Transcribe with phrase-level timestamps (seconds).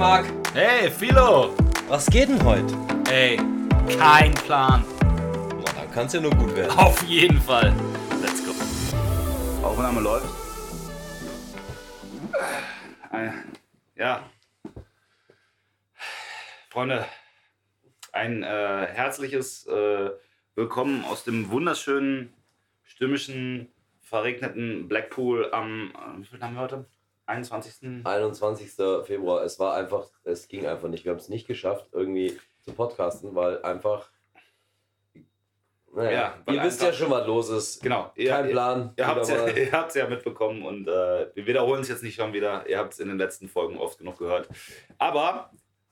[0.00, 0.24] Marc.
[0.54, 1.54] Hey, Philo.
[1.86, 2.74] Was geht denn heute?
[3.12, 3.36] Ey,
[3.98, 4.82] kein Plan.
[4.98, 6.70] Boah, da kann's ja nur gut werden.
[6.78, 7.70] Auf jeden Fall.
[8.22, 8.52] Let's go.
[9.62, 10.24] Aufnahme läuft.
[13.12, 13.28] Äh,
[13.94, 14.22] Ja.
[16.70, 17.04] Freunde,
[18.12, 20.12] ein äh, herzliches äh,
[20.54, 22.32] Willkommen aus dem wunderschönen,
[22.84, 23.68] stimmischen,
[24.00, 26.86] verregneten Blackpool am, äh, wie viel haben wir heute?
[27.30, 28.04] 21.
[28.04, 28.72] 21.
[29.04, 29.44] Februar.
[29.44, 31.04] Es war einfach, es ging einfach nicht.
[31.04, 34.10] Wir haben es nicht geschafft, irgendwie zu podcasten, weil einfach.
[35.92, 37.82] Naja, Ja, weil ihr wisst ja schon, was los ist.
[37.82, 38.12] Genau.
[38.16, 38.92] Kein Plan.
[38.96, 42.14] Ihr habt es ja, ihr habt's ja mitbekommen und äh, wir wiederholen es jetzt nicht
[42.14, 42.68] schon wieder.
[42.68, 44.48] Ihr habt es in den letzten Folgen oft genug gehört.
[44.98, 45.50] Aber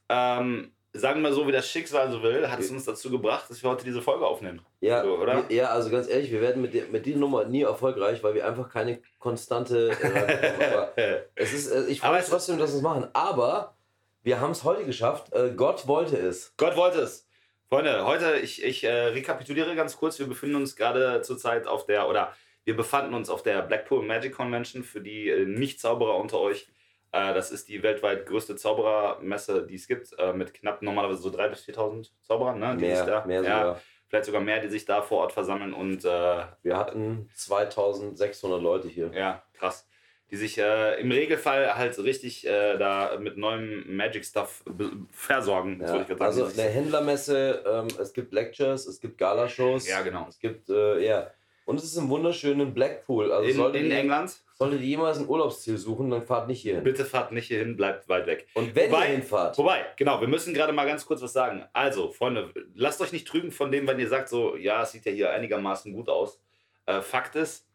[0.09, 3.49] ähm, sagen wir mal so, wie das Schicksal so will, hat es uns dazu gebracht,
[3.49, 4.61] dass wir heute diese Folge aufnehmen.
[4.81, 5.45] Ja, So, oder?
[5.51, 8.47] ja, also ganz ehrlich, wir werden mit, der, mit dieser Nummer nie erfolgreich, weil wir
[8.47, 9.91] einfach keine konstante.
[9.91, 10.93] Äh, aber
[11.35, 13.09] es ist, äh, ich freue mich trotzdem, dass wir es machen.
[13.13, 13.77] Aber
[14.23, 15.33] wir haben es heute geschafft.
[15.33, 16.55] Äh, Gott wollte es.
[16.57, 17.27] Gott wollte es.
[17.69, 20.19] Freunde, heute, ich, ich äh, rekapituliere ganz kurz.
[20.19, 22.33] Wir befinden uns gerade zurzeit auf der, oder
[22.65, 26.69] wir befanden uns auf der Blackpool Magic Convention für die äh, Nicht-Zauberer unter euch.
[27.13, 31.31] Äh, das ist die weltweit größte Zauberermesse, die es gibt, äh, mit knapp normalerweise so
[31.31, 32.59] 3.000 bis 4.000 Zauberern.
[32.59, 33.81] Ne, die sich Mehr, da, mehr ja, sogar.
[34.09, 38.89] vielleicht sogar mehr, die sich da vor Ort versammeln und äh, Wir hatten 2600 Leute
[38.89, 39.11] hier.
[39.15, 39.87] ja, krass.
[40.31, 44.63] Die sich äh, im Regelfall halt richtig äh, da mit neuem Magic-Stuff
[45.11, 45.81] versorgen.
[45.81, 49.89] Ja, also eine Händlermesse, ähm, es gibt Lectures, es gibt Galashows.
[49.89, 50.27] Ja, genau.
[50.29, 51.31] Es gibt, äh, ja.
[51.65, 53.33] Und es ist im wunderschönen Blackpool.
[53.33, 54.37] Also in, in England.
[54.59, 56.85] Solltet ihr jemals ein Urlaubsziel suchen, dann fahrt nicht hier hin.
[56.85, 58.49] Bitte fahrt nicht hierhin, bleibt weit weg.
[58.55, 61.65] Und wenn Wobei- ihr hinfahrt, Wobei, genau, wir müssen gerade mal ganz kurz was sagen.
[61.73, 65.05] Also, Freunde, lasst euch nicht trügen von dem, wenn ihr sagt, so, ja, es sieht
[65.05, 66.41] ja hier einigermaßen gut aus.
[66.87, 67.67] Äh, Fakt ist,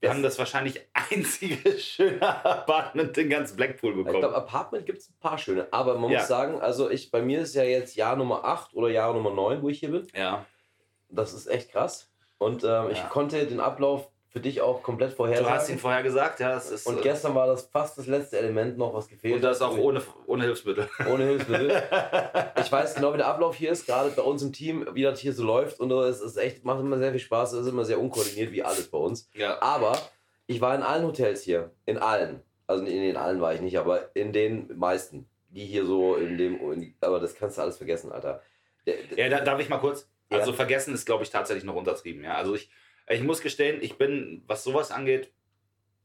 [0.00, 4.20] wir Das- haben das wahrscheinlich einzige schöne Apartment in ganz Blackpool ich bekommen.
[4.20, 5.66] glaube, Apartment gibt es ein paar schöne.
[5.72, 6.18] Aber man Ja.
[6.20, 9.30] muss sagen, also ich, bei mir ist ja jetzt Jahr Nummer 8 oder Jahr Nummer
[9.32, 10.06] 9, wo ich hier bin.
[10.14, 10.44] ja.
[11.10, 12.12] Das ist echt krass.
[12.36, 13.06] Und ähm, ich Ja.
[13.08, 15.78] konnte den Ablauf für dich auch komplett Du hast ihn vorhersagen.
[15.78, 16.86] vorher gesagt, ja, es ist.
[16.86, 19.68] Und äh, gestern war das fast das letzte Element noch, was gefehlt und das hat.
[19.68, 20.88] auch ohne, ohne Hilfsmittel.
[21.10, 21.82] ohne Hilfsmittel.
[22.60, 25.18] Ich weiß genau, wie der Ablauf hier ist, gerade bei uns im Team, wie das
[25.20, 25.80] hier so läuft.
[25.80, 27.54] Und es ist echt, macht immer sehr viel Spaß.
[27.54, 29.30] Es ist immer sehr unkoordiniert, wie alles bei uns.
[29.34, 29.62] Ja.
[29.62, 29.98] Aber
[30.46, 31.70] ich war in allen Hotels hier.
[31.86, 32.42] In allen.
[32.66, 35.28] Also in den allen war ich nicht, aber in den meisten.
[35.50, 36.72] Die hier so in dem.
[36.72, 38.42] In, aber das kannst du alles vergessen, Alter.
[39.16, 40.06] Ja, da, darf ich mal kurz?
[40.30, 40.38] Ja.
[40.38, 42.22] Also vergessen ist, glaube ich, tatsächlich noch untertrieben.
[42.22, 42.34] Ja?
[42.34, 42.70] Also ich,
[43.08, 45.32] ich muss gestehen, ich bin, was sowas angeht,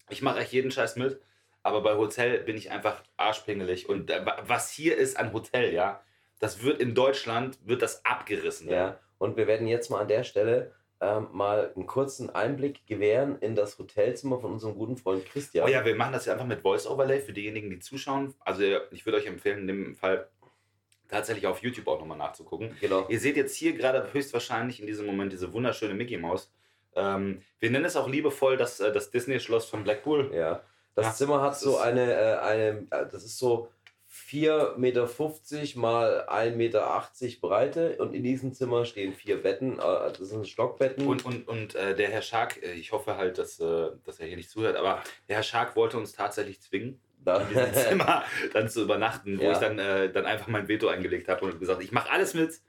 [0.09, 1.19] ich mache echt jeden Scheiß mit,
[1.63, 3.87] aber bei Hotel bin ich einfach arschpingelig.
[3.89, 6.01] Und wa- was hier ist an Hotel, ja,
[6.39, 8.69] das wird in Deutschland, wird das abgerissen.
[8.69, 8.99] ja.
[9.19, 13.55] Und wir werden jetzt mal an der Stelle ähm, mal einen kurzen Einblick gewähren in
[13.55, 15.65] das Hotelzimmer von unserem guten Freund Christian.
[15.65, 18.33] Oh ja, wir machen das ja einfach mit Voice-Overlay für diejenigen, die zuschauen.
[18.41, 20.27] Also ich würde euch empfehlen, in dem Fall
[21.07, 22.75] tatsächlich auf YouTube auch nochmal nachzugucken.
[22.81, 23.07] Genau.
[23.07, 26.51] Ihr seht jetzt hier gerade höchstwahrscheinlich in diesem Moment diese wunderschöne Mickey Maus.
[26.95, 30.31] Ähm, wir nennen es auch liebevoll das, äh, das Disney-Schloss von Blackpool.
[30.33, 30.61] Ja.
[30.95, 33.67] Das Ja, Zimmer hat das so eine, äh, eine, äh, das ist so
[34.09, 35.07] 4,50 Meter
[35.79, 41.07] mal 1,80 Meter Breite und in diesem Zimmer stehen vier Betten, das sind Stockbetten.
[41.07, 44.37] Und, und, und äh, der Herr Schark, ich hoffe halt, dass, äh, dass er hier
[44.37, 48.23] nicht zuhört, aber der Herr Schark wollte uns tatsächlich zwingen, da, in diesem Zimmer
[48.53, 49.51] dann zu übernachten, wo Ja.
[49.53, 52.59] ich dann, äh, dann einfach mein Veto eingelegt habe und gesagt, ich mache alles mit,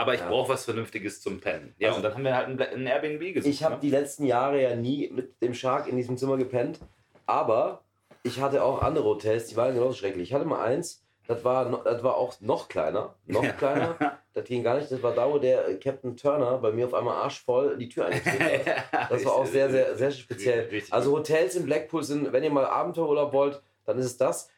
[0.00, 0.28] aber ich Ja.
[0.28, 1.74] brauche was Vernünftiges zum Pennen.
[1.78, 3.50] Ja, Also- und dann haben wir halt ein, ein Airbnb gesucht.
[3.52, 3.80] ich habe ne?
[3.82, 6.78] die letzten Jahre ja nie mit dem Shark in diesem Zimmer gepennt,
[7.26, 7.82] aber
[8.22, 10.28] ich hatte auch andere Hotels, die waren genauso schrecklich.
[10.28, 13.52] Ich hatte mal eins, das war, das war auch noch kleiner, noch Ja.
[13.52, 13.96] kleiner.
[14.32, 16.94] Das ging gar nicht, das war da, wo der äh, Captain Turner bei mir auf
[16.94, 19.10] einmal arschvoll die Tür eingetreten hat.
[19.10, 20.68] Das war auch sehr, sehr, sehr speziell.
[20.90, 24.48] Also Hotels in Blackpool sind, wenn ihr mal Abenteuerurlaub wollt, dann ist es das.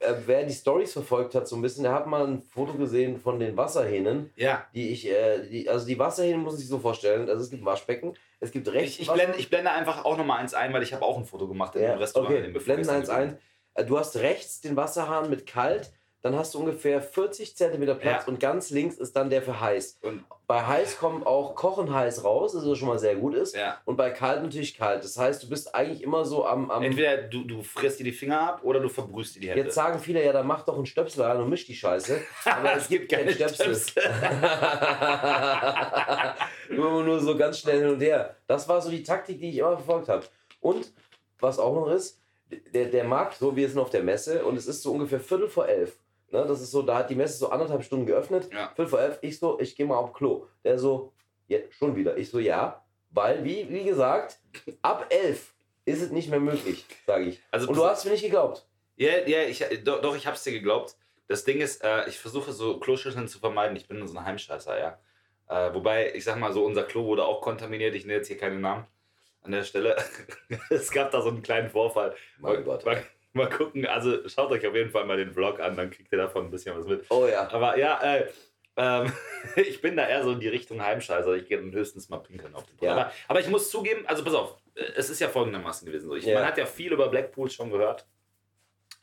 [0.00, 3.18] Äh, wer die Stories verfolgt hat so ein bisschen, der hat mal ein Foto gesehen
[3.18, 6.78] von den Wasserhähnen, Ja, die ich, äh, die, also die Wasserhähnen muss man sich so
[6.78, 10.16] vorstellen, also es gibt Waschbecken, es gibt rechts ich, ich, blende, ich blende einfach auch
[10.16, 12.30] nochmal eins ein, weil ich habe auch ein Foto gemacht in ja, dem Restaurant.
[12.30, 13.38] okay, blenden vorgestern eins ein.
[13.74, 15.92] Äh, Du hast rechts den Wasserhahn mit kalt,
[16.24, 18.28] dann hast du ungefähr 40 Zentimeter Platz Ja.
[18.32, 19.98] und ganz links ist dann der für heiß.
[20.00, 23.54] Und Bei heiß kommt auch Kochen heiß raus, also schon mal sehr gut ist.
[23.54, 23.78] ja.
[23.84, 25.04] Und bei kalt natürlich kalt.
[25.04, 26.70] Das heißt, du bist eigentlich immer so am.
[26.70, 29.64] am Entweder du, du frisst dir die Finger ab oder du verbrühst dir die Hände.
[29.64, 32.18] jetzt sagen viele, ja, dann mach doch einen Stöpsel rein und misch die Scheiße.
[32.46, 33.76] Aber es gibt keine Stöpsel.
[36.70, 38.34] nur, nur so ganz schnell hin und her.
[38.46, 40.24] Das war so die Taktik, die ich immer verfolgt habe.
[40.60, 40.90] Und
[41.40, 42.18] was auch noch ist,
[42.72, 45.48] der, der Markt, so wir sind auf der Messe und es ist so ungefähr Viertel
[45.48, 45.96] vor elf.
[46.30, 48.48] Ne, das ist so, da hat die Messe so anderthalb Stunden geöffnet.
[48.52, 48.72] Ja.
[48.74, 50.46] Viertel vor elf, ich so, ich gehe mal auf Klo.
[50.64, 51.12] Der so,
[51.46, 52.16] ja, schon wieder.
[52.16, 54.38] Ich so, ja, weil, wie, wie gesagt,
[54.82, 55.54] ab elf
[55.84, 57.42] ist es nicht mehr möglich, sage ich.
[57.50, 58.66] Also und du hast mir nicht geglaubt.
[58.96, 60.96] Ja, ja, ich, doch, doch, ich hab's dir geglaubt.
[61.28, 63.76] Das Ding ist, äh, ich versuche so Kloschüsseln zu vermeiden.
[63.76, 64.98] Ich bin so ein Heimscheißer, ja.
[65.48, 67.94] Äh, wobei, ich sag mal so, unser Klo wurde auch kontaminiert.
[67.94, 68.86] Ich nenne jetzt hier keinen Namen
[69.42, 69.96] an der Stelle.
[70.70, 72.14] es gab da so einen kleinen Vorfall.
[72.38, 72.84] Mein Gott.
[73.34, 76.18] Mal gucken, also schaut euch auf jeden Fall mal den Vlog an, dann kriegt ihr
[76.18, 77.04] davon ein bisschen was mit.
[77.10, 77.48] Oh ja.
[77.52, 78.26] Aber ja, äh,
[78.76, 79.12] ähm,
[79.56, 81.34] ich bin da eher so in die Richtung Heimscheißer.
[81.34, 82.88] Ich gehe dann höchstens mal pinkeln auf den Pool.
[82.88, 82.94] Ja.
[82.94, 86.08] Aber, aber ich muss zugeben, also pass auf, äh, es ist ja folgendermaßen gewesen.
[86.08, 86.14] So.
[86.16, 86.34] Ich, Ja.
[86.38, 88.06] Man hat ja viel über Blackpool schon gehört.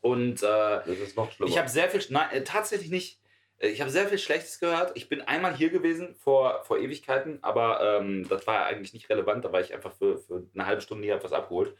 [0.02, 1.50] Und äh, Das ist noch schlimmer.
[1.52, 3.20] ich habe sehr viel, nein, äh, tatsächlich nicht.
[3.60, 4.92] Äh, Ich habe sehr viel Schlechtes gehört.
[4.96, 9.46] Ich bin einmal hier gewesen vor, vor Ewigkeiten, aber ähm, das war eigentlich nicht relevant.
[9.46, 11.76] Da war ich einfach für, für eine halbe Stunde hier, hab was abgeholt.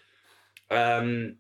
[0.70, 1.40] Ähm,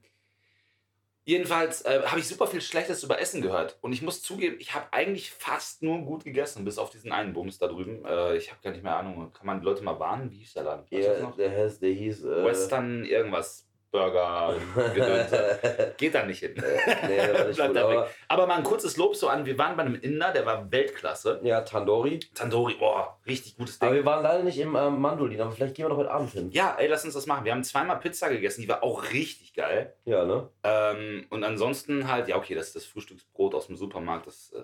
[1.23, 3.77] jedenfalls äh, habe ich super viel Schlechtes über Essen gehört.
[3.81, 7.33] Und ich muss zugeben, ich habe eigentlich fast nur gut gegessen, bis auf diesen einen
[7.33, 8.03] Bums da drüben.
[8.05, 9.31] Äh, ich habe gar nicht mehr Ahnung.
[9.33, 10.31] Kann man die Leute mal warnen?
[10.31, 10.85] Wie hieß der Laden?
[10.89, 11.35] Ja, noch?
[11.35, 12.23] der, hieß, der hieß.
[12.23, 13.67] Äh, Western irgendwas.
[13.91, 14.55] Burger,
[14.93, 15.31] Gedöns.
[15.97, 16.53] Geht da nicht hin.
[16.55, 19.45] nee, der war nicht gut, aber, Aber mal ein kurzes Lob so an.
[19.45, 21.41] Wir waren bei einem Inder, der war Weltklasse.
[21.43, 22.19] ja, Tandoori.
[22.33, 23.87] Tandoori, boah, richtig gutes Ding.
[23.87, 26.31] Aber wir waren leider nicht im ähm, Mandolin, aber vielleicht gehen wir doch heute Abend
[26.31, 26.49] hin.
[26.51, 27.43] ja, ey, lass uns das machen.
[27.43, 29.93] Wir haben zweimal Pizza gegessen, die war auch richtig geil.
[30.05, 30.49] Ja, ne?
[30.63, 34.61] Ähm, und ansonsten halt, ja, okay, das ist das Frühstücksbrot aus dem Supermarkt, das äh,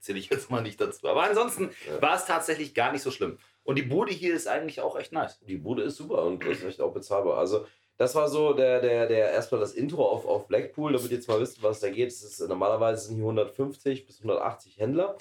[0.00, 1.08] zähle ich jetzt mal nicht dazu.
[1.08, 2.02] Aber ansonsten Ja.
[2.02, 3.38] war es tatsächlich gar nicht so schlimm.
[3.64, 5.40] Und die Bude hier ist eigentlich auch echt nice.
[5.40, 7.38] Die Bude ist super und ist echt auch bezahlbar.
[7.38, 11.16] Also, das war so der, der, der erstmal das Intro auf, auf Blackpool, damit ihr
[11.16, 12.08] jetzt mal wisst, was da geht.
[12.08, 15.16] Es ist, normalerweise sind hier 150 bis 180 Händler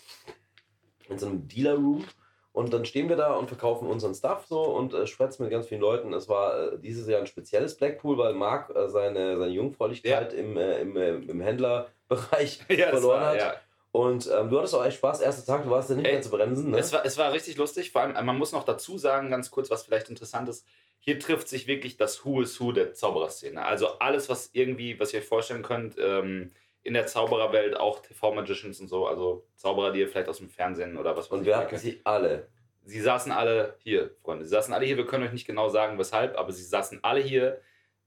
[1.09, 2.05] in so einem Dealer-Room.
[2.51, 5.67] Und dann stehen wir da und verkaufen unseren Stuff so und äh, schwätzen mit ganz
[5.67, 6.13] vielen Leuten.
[6.13, 10.55] Es war äh, dieses Jahr ein spezielles Blackpool, weil Marc äh, seine, seine Jungfräulichkeit im,
[10.55, 13.37] äh, im, äh, im Händlerbereich Ja, verloren war, hat.
[13.37, 13.53] ja.
[13.91, 15.21] Und ähm, du hattest auch echt Spaß.
[15.21, 16.71] Erster Tag, du warst ja nicht Ey, mehr zu bremsen.
[16.71, 16.79] Ne?
[16.79, 17.91] Es, war, es war richtig lustig.
[17.91, 20.65] Vor allem, man muss noch dazu sagen, ganz kurz, was vielleicht interessant ist.
[21.05, 23.63] Hier trifft sich wirklich das Who is Who der Zaubererszene.
[23.63, 28.79] Also alles, was irgendwie, was ihr euch vorstellen könnt, ähm, in der Zaubererwelt, auch TV-Magicians
[28.79, 31.45] und so, also Zauberer, die ihr vielleicht aus dem Fernsehen oder was weiß und ich
[31.47, 32.47] wir hatten sie alle.
[32.83, 34.45] Sie saßen alle hier, Freunde.
[34.45, 34.97] Sie saßen alle hier.
[34.97, 37.61] Wir können euch nicht genau sagen, weshalb, aber sie saßen alle hier.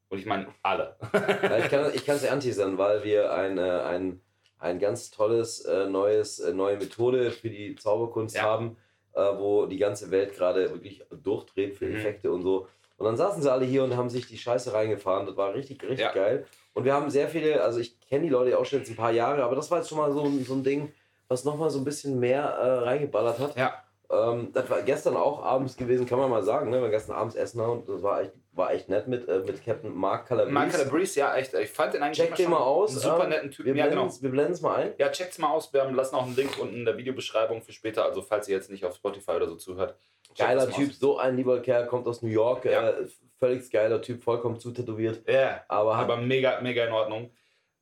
[0.09, 0.97] Und ich meine alle.
[1.13, 4.21] Ja, ich kann ich es ja anteasern, weil wir ein, äh, ein,
[4.59, 8.43] ein ganz tolles äh, neues, äh, neue Methode für die Zauberkunst Ja.
[8.43, 8.77] haben,
[9.13, 11.97] äh, wo die ganze Welt gerade wirklich durchdreht für Mhm.
[11.97, 12.69] Effekte und so.
[12.99, 15.25] Und dann saßen sie alle hier und haben sich die Scheiße reingefahren.
[15.27, 16.13] Das war richtig, richtig Ja.
[16.13, 16.47] geil.
[16.75, 19.13] Und wir haben sehr viele, also ich kenne die Leute auch schon jetzt ein paar
[19.13, 20.93] Jahre, aber das war jetzt schon mal so, ein- so ein Ding,
[21.29, 23.57] was nochmal so ein bisschen mehr äh, reingeballert hat.
[23.57, 23.73] Ja.
[24.11, 26.71] Ähm, das war gestern auch abends gewesen, kann man mal sagen.
[26.71, 26.79] Ne?
[26.79, 29.65] Wir haben gestern abends essen und das war echt, war echt nett mit, äh, mit
[29.65, 30.53] Captain Mark Calabrese.
[30.53, 31.55] Mark Calabrese, ja, echt.
[31.55, 32.91] Ich fand den eigentlich Check den mal aus.
[32.91, 33.67] einen super ähm, netten Typen.
[33.75, 34.11] Wir Ja, blenden genau.
[34.13, 34.95] es wir blenden's mal ein.
[34.99, 35.73] Ja, checkt's mal aus.
[35.73, 38.05] Wir haben- lassen auch einen Link unten in der Videobeschreibung für später.
[38.05, 39.97] Also, falls ihr jetzt nicht auf Spotify oder so zuhört.
[40.27, 42.67] checkt Geiler Typ, so ein lieber Kerl, kommt aus New York.
[42.67, 42.91] Ja.
[42.91, 43.07] Äh,
[43.39, 45.19] völlig geiler Typ, vollkommen zutätowiert.
[45.27, 45.35] aus.
[45.35, 47.33] Ja, Aber, hat, aber mega, mega in Ordnung.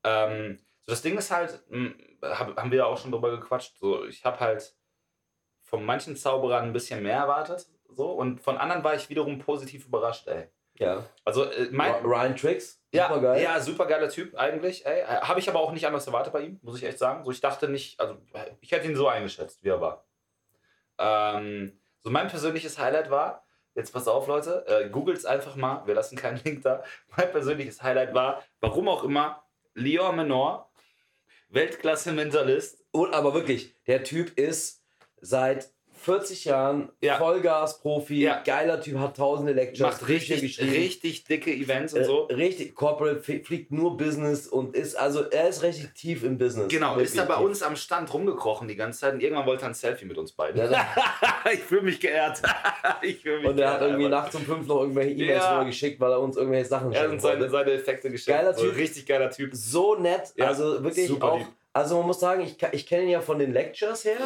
[0.05, 1.90] Ähm, so das Ding ist halt, mh,
[2.23, 3.76] hab, haben wir ja auch schon drüber gequatscht.
[3.78, 4.75] So, ich habe halt
[5.62, 7.67] von manchen Zauberern ein bisschen mehr erwartet.
[7.88, 10.49] So, und von anderen war ich wiederum positiv überrascht, ey.
[10.78, 11.05] Ja.
[11.25, 13.43] Also, äh, mein, Ryan Tricks, Ja, super geil.
[13.43, 14.84] ja, super geiler Typ eigentlich.
[14.87, 15.02] Ey.
[15.05, 17.25] Habe ich aber auch nicht anders erwartet bei ihm, muss ich echt sagen.
[17.25, 18.17] So, ich dachte nicht, also
[18.61, 20.05] ich hätte ihn so eingeschätzt, wie er war.
[20.99, 23.44] Ähm, so mein persönliches Highlight war,
[23.75, 26.82] jetzt pass auf Leute, äh, googelt's einfach mal, wir lassen keinen Link da.
[27.17, 29.42] Mein persönliches Highlight war, warum auch immer,
[29.75, 30.71] Leon Menor,
[31.50, 32.85] Weltklasse-Mentalist.
[32.92, 34.83] Und, aber wirklich, der Typ ist
[35.21, 37.16] seit 40 Jahren Ja.
[37.18, 38.42] Vollgas-Profi, Ja.
[38.44, 42.24] geiler Typ, hat tausende Lectures, Macht richtig, richtig dicke Events und Äh, so.
[42.24, 46.68] Richtig, Corporate, flie- fliegt nur Business und ist, also er ist richtig tief im Business.
[46.68, 47.44] Genau, Wirklich ist da bei tief.
[47.44, 50.32] uns am Stand rumgekrochen die ganze Zeit und irgendwann wollte er ein Selfie mit uns
[50.32, 50.70] beiden.
[50.70, 50.86] Ja,
[51.52, 52.42] ich fühle mich geehrt.
[53.02, 55.62] ich fühle mich Und er hat irgendwie nachts um fünf noch irgendwelche E-Mails Ja.
[55.64, 58.38] geschickt, weil er uns irgendwelche Sachen Er hat seine, seine Effekte geschenkt.
[58.40, 58.76] Geiler So, Typ.
[58.76, 59.50] richtig geiler Typ.
[59.54, 61.38] So nett, also wirklich super auch.
[61.38, 61.46] lieb.
[61.72, 64.16] Also man muss sagen, ich, ich kenne ihn ja von den Lectures her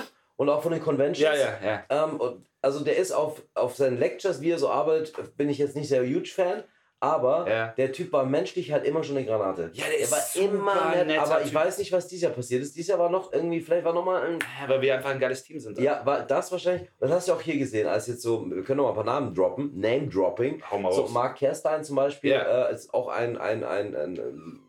[0.41, 1.21] und auch von den Conventions.
[1.21, 2.05] Ja, ja, ja.
[2.07, 2.19] Ähm,
[2.63, 5.89] also der ist auf, auf seinen Lectures, wie er so arbeitet, bin ich jetzt nicht
[5.89, 6.65] sehr huge Fan.
[7.03, 7.67] Aber Ja.
[7.77, 9.71] der Typ war menschlich halt immer schon eine Granate.
[9.75, 11.55] Ja, der ist war immer nett, aber ich Typ.
[11.55, 12.75] weiß nicht, was dieses Jahr passiert ist.
[12.75, 15.19] Dieses Jahr war noch irgendwie, vielleicht war noch mal ein Ja, weil wir einfach ein
[15.21, 15.79] geiles Team sind.
[15.79, 16.89] Ja, war das wahrscheinlich.
[16.99, 19.21] Das hast du auch hier gesehen, als jetzt so, wir können noch mal ein paar
[19.21, 19.79] Namen droppen.
[19.79, 20.63] Name Dropping.
[20.71, 21.11] Hau mal So, raus.
[21.11, 22.69] Mark Kerstein zum Beispiel Ja.
[22.69, 24.61] äh, ist auch ein, ein, ein, ein, ähm,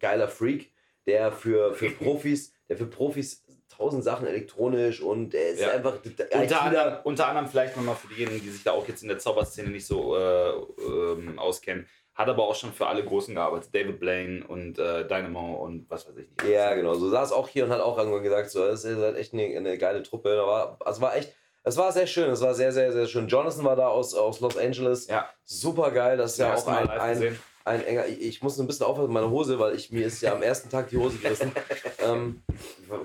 [0.00, 0.70] geiler Freak,
[1.06, 3.44] der für, für Profis, der für Profis
[3.76, 5.70] tausend Sachen elektronisch und der ist Ja.
[5.70, 9.02] einfach der Unter anderem, unter anderem vielleicht nochmal für diejenigen, die sich da auch jetzt
[9.02, 13.34] in der Zauberszene nicht so äh, ähm, auskennen, hat aber auch schon für alle Großen
[13.34, 13.74] gearbeitet.
[13.74, 16.52] David Blaine und äh, Dynamo und was weiß ich nicht.
[16.54, 16.94] Ja, genau.
[16.94, 19.44] So saß auch hier und hat auch irgendwann gesagt, so, das ist halt echt eine,
[19.56, 20.30] eine geile Truppe.
[20.34, 22.30] Da war, also war echt, es war sehr schön.
[22.30, 23.28] Es war sehr, sehr, sehr schön.
[23.28, 25.08] Jonathan war da aus, aus Los Angeles.
[25.08, 26.16] Ja, Super geil.
[26.16, 27.38] Das ist ja ja auch ein, ein.
[27.66, 28.06] Ein enger.
[28.06, 30.42] Ich, ich muss ein bisschen aufpassen mit meiner Hose, weil ich mir ist ja am
[30.42, 31.52] ersten Tag die Hose gerissen.
[32.04, 32.42] ähm,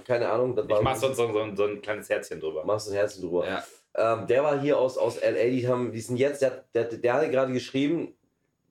[0.06, 0.78] keine Ahnung, das war.
[0.78, 2.64] Ich mach so, so, so, so ein kleines Herzchen drüber.
[2.64, 3.48] Machst du ein Herzchen drüber.
[3.48, 3.64] Ja.
[3.96, 7.14] Ähm, der war hier aus, aus LA, die haben, die sind jetzt, der, der, der
[7.14, 8.16] hatte gerade geschrieben,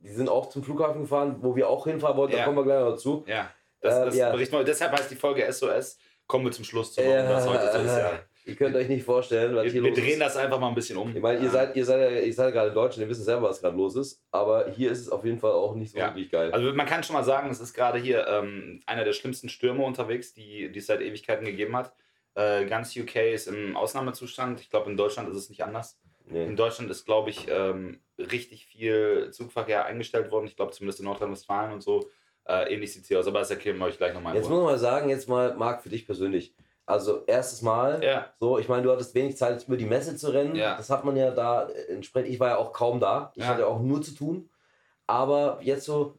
[0.02, 2.38] die sind auch zum Flughafen gefahren, wo wir auch hinfahren wollten, Ja.
[2.38, 3.24] da kommen wir gleich noch dazu.
[3.26, 3.50] Ja.
[3.82, 4.30] Das, Ähm, das ja.
[4.30, 4.64] berichten wir.
[4.64, 5.98] Deshalb heißt die Folge SOS.
[6.26, 7.96] Kommen wir zum Schluss zu, warum das heute so ist.
[7.98, 8.12] Ja.
[8.46, 10.20] Ihr könnt euch nicht vorstellen, was Wir, hier wir los drehen ist.
[10.20, 11.14] das einfach mal ein bisschen um.
[11.14, 11.50] Ich meine, ihr Ja.
[11.50, 13.96] seid, ihr seid, ja- ihr seid gerade in Deutschland, ihr wisst selber, was gerade los
[13.96, 16.06] ist, aber hier ist es auf jeden Fall auch nicht so Ja.
[16.08, 16.50] wirklich geil.
[16.52, 19.84] Also man kann schon mal sagen, es ist gerade hier ähm, einer der schlimmsten Stürme
[19.84, 21.92] unterwegs, die, die es seit Ewigkeiten gegeben hat.
[22.34, 24.60] Äh, ganz UK ist im Ausnahmezustand.
[24.60, 25.98] Ich glaube, in Deutschland ist es nicht anders.
[26.26, 26.44] nee.
[26.44, 30.46] In Deutschland ist, glaube ich, ähm, richtig viel Zugverkehr eingestellt worden.
[30.46, 32.08] Ich glaube, zumindest in Nordrhein-Westfalen und so.
[32.46, 34.34] Äh, ähnlich sieht es hier aus, aber das erklären wir euch gleich nochmal.
[34.34, 36.54] Jetzt muss man mal sagen, jetzt mal, Marc, für dich persönlich.
[36.90, 40.30] Also, erstes Mal, Ja, so, ich meine, du hattest wenig Zeit, über die Messe zu
[40.30, 40.54] rennen.
[40.56, 40.76] Ja.
[40.76, 42.30] Das hat man ja da äh, entsprechend.
[42.30, 43.32] Ich war ja auch kaum da.
[43.34, 43.48] Ich Ja.
[43.50, 44.48] hatte auch nur zu tun.
[45.06, 46.14] Aber jetzt so,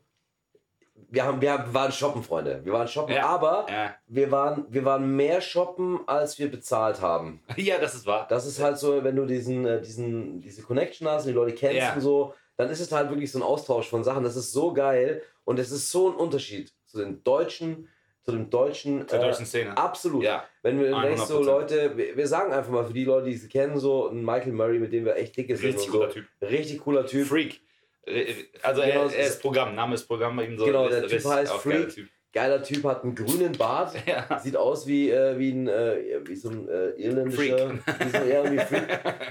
[1.09, 2.61] wir, haben, wir, haben, wir waren shoppen, Freunde.
[2.63, 3.25] Wir waren shoppen, Ja.
[3.27, 3.95] aber ja.
[4.07, 7.41] wir waren, wir waren mehr shoppen, als wir bezahlt haben.
[7.57, 8.25] ja, das ist wahr.
[8.29, 11.53] Das ist halt so, wenn du diesen, äh, diesen, diese Connection hast und die Leute
[11.55, 11.93] kennst Ja.
[11.93, 14.23] und so, dann ist es halt wirklich so ein Austausch von Sachen.
[14.23, 17.87] Das ist so geil und es ist so ein Unterschied zu den deutschen,
[18.23, 19.07] zu dem deutschen.
[19.07, 19.77] Zur äh, deutschen Szene.
[19.77, 20.23] Absolut.
[20.23, 21.43] Ja, Wenn wir denkst, so 100%.
[21.45, 24.53] Leute, wir, wir sagen einfach mal für die Leute, die sie kennen, so ein Michael
[24.53, 26.07] Murray, mit dem wir echt dicke sind richtig und so.
[26.07, 26.25] Typ.
[26.41, 27.27] Richtig cooler Typ.
[27.27, 27.61] Freak.
[28.05, 30.65] Äh, Also Genau, er, es er ist- Programm, Name ist Programm bei ihm so.
[30.65, 31.89] Genau, der Typ heißt auch geiler Freak.
[31.95, 32.09] Typ.
[32.33, 33.93] Geiler Typ, hat einen grünen Bart.
[34.07, 34.39] Ja.
[34.39, 37.57] Sieht aus wie, äh, wie ein äh, wie so ein äh, irländischer.
[37.69, 37.81] Freak.
[38.11, 38.87] So, ja, wie Freak.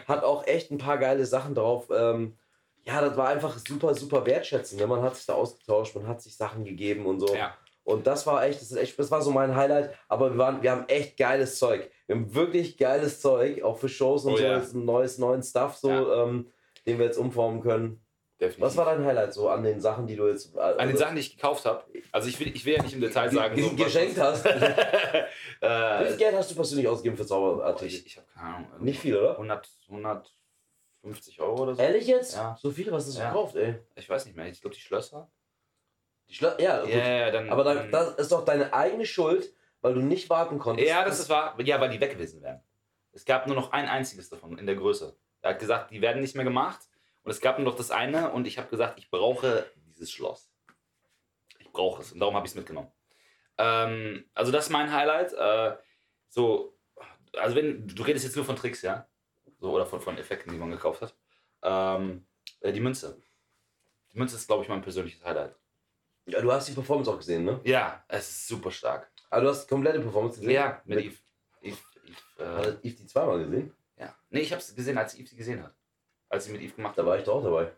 [0.07, 1.89] Hat auch echt ein paar geile Sachen drauf.
[1.97, 2.37] Ähm,
[2.85, 4.81] ja, das war einfach super, super wertschätzend.
[4.81, 4.87] Ne?
[4.87, 7.35] Man hat sich da ausgetauscht, man hat sich Sachen gegeben und so.
[7.35, 7.55] Ja.
[7.85, 9.95] Und das war echt, das ist echt, das war so mein Highlight.
[10.09, 11.91] Aber wir, waren, wir haben echt geiles Zeug.
[12.07, 14.43] Wir haben wirklich geiles Zeug, auch für Shows und Oh so.
[14.45, 14.57] ja.
[14.59, 16.25] Jetzt ein neues, neuen Stuff, so, Ja.
[16.25, 16.51] ähm,
[16.87, 18.05] den wir jetzt umformen können.
[18.41, 18.63] Definitiv.
[18.63, 20.57] Was war dein Highlight so an den Sachen, die du jetzt.
[20.57, 21.85] Also, An den Sachen, die ich gekauft habe.
[22.11, 23.55] Also ich will, ich will ja nicht im Detail sagen.
[23.57, 24.45] die, so, was- geschenkt hast.
[24.45, 24.65] Wie viel
[25.61, 27.99] äh, Geld hast du persönlich ausgegeben für Zauberartikel?
[27.99, 28.69] ich ich habe keine Ahnung.
[28.79, 29.33] Nicht viel, oder?
[29.33, 29.69] 100,
[31.03, 31.83] 150 Euro oder so.
[31.83, 32.35] Ehrlich jetzt?
[32.35, 32.57] Ja.
[32.61, 33.29] So viel, was hast du Ja.
[33.29, 33.75] gekauft, ey?
[33.97, 34.47] Ich weiß nicht mehr.
[34.49, 35.31] Ich glaube, die Schlösser.
[36.31, 36.91] Die Schla ja, gut.
[36.91, 37.51] Ja, ja, dann.
[37.51, 40.89] Aber da, dann, das ist doch deine eigene Schuld, weil du nicht warten konntest.
[40.89, 41.61] ja, das ist wahr.
[41.61, 42.63] Ja, weil die weg gewesen wären.
[43.13, 45.19] Es gab nur noch ein einziges davon in der Größe.
[45.43, 46.81] Er hat gesagt, die werden nicht mehr gemacht.
[47.23, 48.31] Und es gab nur noch das eine.
[48.31, 50.53] Und ich habe gesagt, ich brauche dieses Schloss.
[51.59, 52.13] Ich brauche es.
[52.13, 52.93] Und darum habe ich es mitgenommen.
[53.59, 55.33] Ähm, also, das ist mein Highlight.
[55.33, 55.77] Äh,
[56.29, 56.79] so,
[57.37, 59.09] also, wenn du redest jetzt nur von Tricks, ja?
[59.59, 61.15] So, oder von, von Effekten, die man gekauft hat.
[61.63, 62.25] Ähm,
[62.61, 63.21] äh, die Münze.
[64.13, 65.57] Die Münze ist, glaube ich, mein persönliches Highlight.
[66.31, 67.61] Ja, du hast die Performance auch gesehen, ne?
[67.65, 69.11] Ja, es ist super stark.
[69.31, 70.53] Aber du hast die komplette Performance gesehen?
[70.55, 71.17] Ja, mit Mit- Eve.
[71.63, 71.77] Eve,
[72.39, 73.73] Eve äh, Yves die zweimal gesehen?
[73.97, 74.15] ja.
[74.31, 75.75] Nee, ich habe es gesehen, als Eve sie gesehen hat.
[76.29, 77.09] Als sie mit Eve gemacht Da hat.
[77.09, 77.71] war ich doch auch dabei.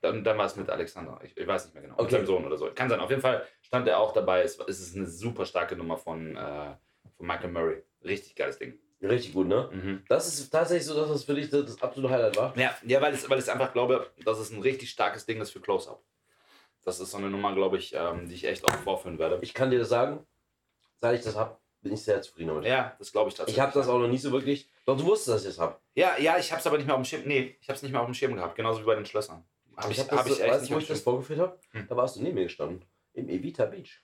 [0.00, 1.18] Dann, dann war es mit Alexander.
[1.24, 1.94] Ich, ich weiß nicht mehr genau.
[1.96, 2.12] Mit Okay.
[2.12, 2.70] seinem Sohn oder so.
[2.74, 3.00] Kann sein.
[3.00, 4.42] Auf jeden Fall stand er auch dabei.
[4.42, 6.74] Es, es ist eine super starke Nummer von, äh,
[7.16, 7.82] von Michael Murray.
[8.04, 8.78] Richtig geiles Ding.
[9.02, 9.68] Richtig gut, ne?
[9.72, 10.04] Mhm.
[10.08, 12.56] Das ist tatsächlich so, dass das für dich das, das absolute Highlight war.
[12.56, 15.50] Ja, ja weil, ich, weil ich einfach glaube, dass es ein richtig starkes Ding ist
[15.50, 16.02] für Close-Up.
[16.88, 19.38] Das ist so eine Nummer, glaube ich, ähm, die ich echt auch vorführen werde.
[19.42, 20.26] Ich kann dir das sagen,
[20.96, 22.64] seit ich das hab, bin ich sehr zufrieden damit.
[22.64, 23.58] Ja, das glaube ich tatsächlich.
[23.58, 24.70] Ich habe das auch noch nicht so wirklich.
[24.86, 25.82] Doch du wusstest, dass ich das hab.
[25.94, 27.24] Ja, ja, ich habe es aber nicht mehr auf dem Schirm.
[27.26, 28.56] Nee, ich habe es nicht mehr auf dem Schirm gehabt.
[28.56, 29.44] Genauso wie bei den Schlössern.
[29.76, 31.58] Habe ich, hab hab das, ich echt weißt nicht wo ich das vorgeführt habe?
[31.72, 31.86] Hm.
[31.88, 32.82] Da warst du neben mir gestanden.
[33.12, 34.02] Im Evita Beach.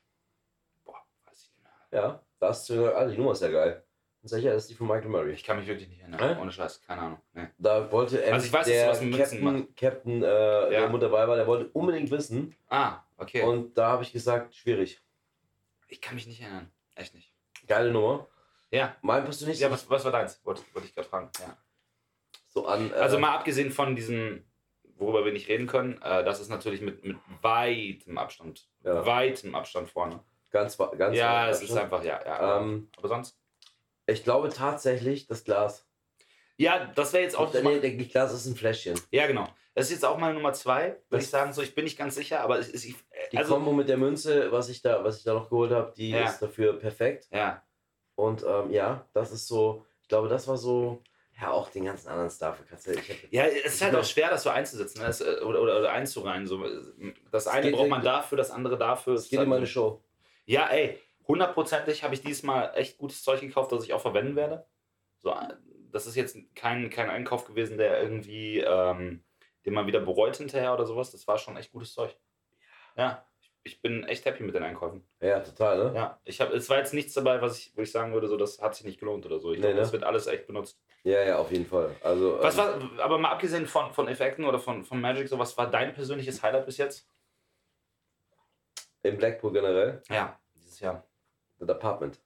[0.85, 2.03] Boah, weiß ich nicht mehr.
[2.03, 3.83] Ja, da hast du ah, die Nummer ist ja geil.
[4.31, 5.33] Ja, das ist die von Michael Murray.
[5.33, 6.37] Ich kann mich wirklich nicht erinnern.
[6.37, 6.41] Hä?
[6.41, 7.19] Ohne Scheiß, keine Ahnung.
[7.35, 7.49] Nee.
[7.59, 11.03] Da wollte er, Also ich weiß, der du was mit Captain, Captain äh, der mit
[11.03, 12.57] dabei war, der wollte unbedingt wissen.
[12.69, 13.43] Ah, okay.
[13.43, 15.03] Und da habe ich gesagt, schwierig.
[15.89, 16.71] ich kann mich nicht erinnern.
[16.95, 17.35] Echt nicht.
[17.67, 18.27] Geile Nummer.
[18.71, 18.97] Ja.
[19.03, 20.41] Mein persönlich Ja, was, was war deins?
[20.45, 21.31] Wollte, wollte ich gerade fragen.
[21.41, 21.57] Ja.
[22.49, 22.91] so an.
[22.91, 24.45] Äh, Also mal abgesehen von diesem,
[24.97, 28.69] worüber wir nicht reden können, äh, das ist natürlich mit, mit weitem Abstand.
[28.83, 29.05] Ja.
[29.05, 30.21] Weitem Abstand vorne.
[30.51, 32.21] ganz, ganz ja, es ist einfach, ja.
[32.25, 33.39] ja Ähm, aber sonst?
[34.07, 35.87] Ich glaube tatsächlich das Glas.
[36.57, 37.55] Ja, das wäre jetzt auch.
[37.55, 38.99] Auch, nee, das Glas ist ein Fläschchen.
[39.11, 39.49] Ja, genau.
[39.75, 41.53] Das ist jetzt auch meine Nummer zwei, würde Das- ich sagen.
[41.53, 42.85] So, ich bin nicht ganz sicher, aber es ist.
[43.33, 45.93] Die Also, Kombo mit der Münze, was ich da, was ich da noch geholt habe,
[45.97, 46.27] die Ja.
[46.29, 47.27] ist dafür perfekt.
[47.33, 47.63] ja.
[48.17, 51.03] Und ähm, ja, das ist so, ich glaube, das war so,
[51.41, 52.59] ja, auch den ganzen anderen Stuff.
[52.71, 52.93] Kannst du,
[53.33, 55.09] Ja, es ist halt auch schwer, das so einzusetzen ne?
[55.09, 56.47] es, äh, oder, oder, oder einzureihen.
[56.47, 56.65] So.
[57.33, 59.15] Das eine braucht man dafür, das andere dafür.
[59.15, 60.01] Es geht meine halt- Show.
[60.47, 64.67] Ja, ey, hundertprozentig habe ich diesmal echt gutes Zeug gekauft, das ich auch verwenden werde.
[65.19, 65.35] So,
[65.91, 69.25] das ist jetzt kein, kein Einkauf gewesen, der irgendwie, ähm,
[69.65, 71.11] den man wieder bereut hinterher oder sowas.
[71.11, 72.17] Das war schon echt gutes Zeug.
[72.97, 73.27] Ja,
[73.63, 75.09] ich bin echt happy mit den Einkäufen.
[75.21, 75.93] Ja, total, ne?
[75.95, 78.37] Ja, ich habe, es war jetzt nichts dabei, was ich, wo ich sagen würde, so
[78.37, 79.53] das hat sich nicht gelohnt oder so.
[79.53, 79.81] Ich Nee, glaube, ne?
[79.81, 80.79] das wird alles echt benutzt.
[81.03, 81.97] Ja, ja, auf jeden Fall.
[82.03, 85.39] Also, Was ähm, war, aber mal abgesehen von, von Effekten oder von, von Magic, so
[85.39, 87.09] was war dein persönliches Highlight bis jetzt?
[89.03, 90.03] in Blackpool generell?
[90.09, 91.07] Ja, dieses Jahr.
[91.67, 92.19] Das Apartment.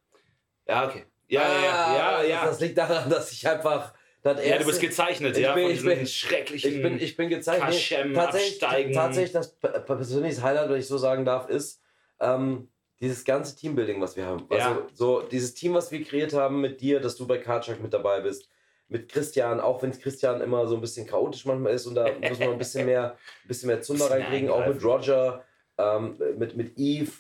[0.67, 1.05] Ja, okay.
[1.29, 2.47] Ja, ja, ja, Ah, ja, ja.
[2.47, 3.93] Das liegt daran, dass ich einfach.
[4.23, 6.75] Das Ja, du erste- bist gezeichnet, Ich ja, bin- ich bin- schrecklichen...
[6.75, 7.67] Ich bin, ich bin gezeichnet.
[7.69, 8.93] Kaschem, tatsächlich, Absteigen.
[8.93, 11.81] tatsächlich das per- persönliches Highlight, wenn ich so sagen darf, ist
[12.21, 12.69] ähm,
[13.01, 14.45] dieses ganze Teambuilding, was wir haben.
[14.51, 14.87] Also Ja.
[14.93, 18.21] so dieses Team, was wir kreiert haben mit dir, dass du bei Karchak mit dabei
[18.21, 18.49] bist,
[18.89, 22.39] mit Christian, auch wenn Christian immer so ein bisschen chaotisch manchmal ist und da muss
[22.41, 23.13] man ein bisschen mehr,
[23.45, 24.83] ein bisschen mehr Zunder reinkriegen, auch mit.
[24.83, 25.45] Roger,
[25.79, 27.13] ähm, mit, mit Eve.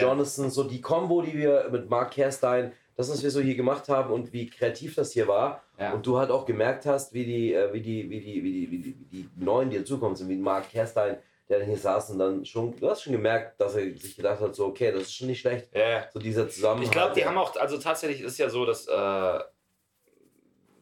[0.00, 3.88] Jonathan, so die Combo, die wir mit Mark Kerstein, das, was wir so hier gemacht
[3.88, 5.62] haben und wie kreativ das hier war.
[5.92, 8.70] Und du halt auch gemerkt hast, wie die, äh, wie die, wie die, wie die,
[8.70, 12.10] wie die, wie die Neuen, die dazukommen sind, wie Mark Kerstein, der dann hier saß
[12.10, 15.02] und dann schon, du hast schon gemerkt, dass er sich gedacht hat, so, okay, das
[15.02, 15.74] ist schon nicht schlecht.
[15.74, 16.08] Ja.
[16.12, 16.86] So dieser Zusammenhalt.
[16.86, 19.40] Ich glaube, die haben auch, also tatsächlich ist ja so, dass, äh,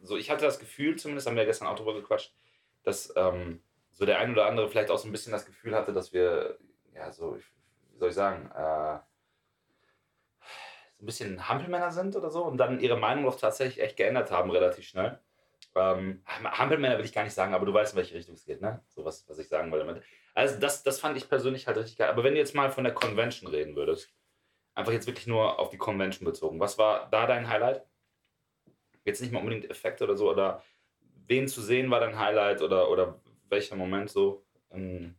[0.03, 2.33] so ich hatte das Gefühl, zumindest haben wir gestern auch drüber gequatscht,
[2.83, 3.61] dass ähm,
[3.93, 6.57] so der ein oder andere vielleicht auch so ein bisschen das Gefühl hatte, dass wir,
[6.93, 7.37] ja, so,
[7.93, 8.99] wie soll ich sagen, äh,
[10.97, 14.31] so ein bisschen Hampelmänner sind oder so und dann ihre Meinung doch tatsächlich echt geändert
[14.31, 15.19] haben, relativ schnell.
[15.75, 18.61] Ähm, Hampelmänner will ich gar nicht sagen, aber du weißt, in welche Richtung es geht,
[18.61, 18.83] ne?
[18.89, 20.03] So was, was ich sagen wollte.
[20.35, 22.09] Also, das, das fand ich persönlich halt richtig geil.
[22.09, 24.13] Aber wenn du jetzt mal von der Convention reden würdest,
[24.75, 27.83] einfach jetzt wirklich nur auf die Convention bezogen, was war da dein Highlight?
[29.03, 30.63] Jetzt nicht mal unbedingt Effekte oder so, oder
[31.27, 33.19] wen zu sehen war dein Highlight oder, oder
[33.49, 34.45] welcher Moment so?
[34.71, 35.15] Ähm,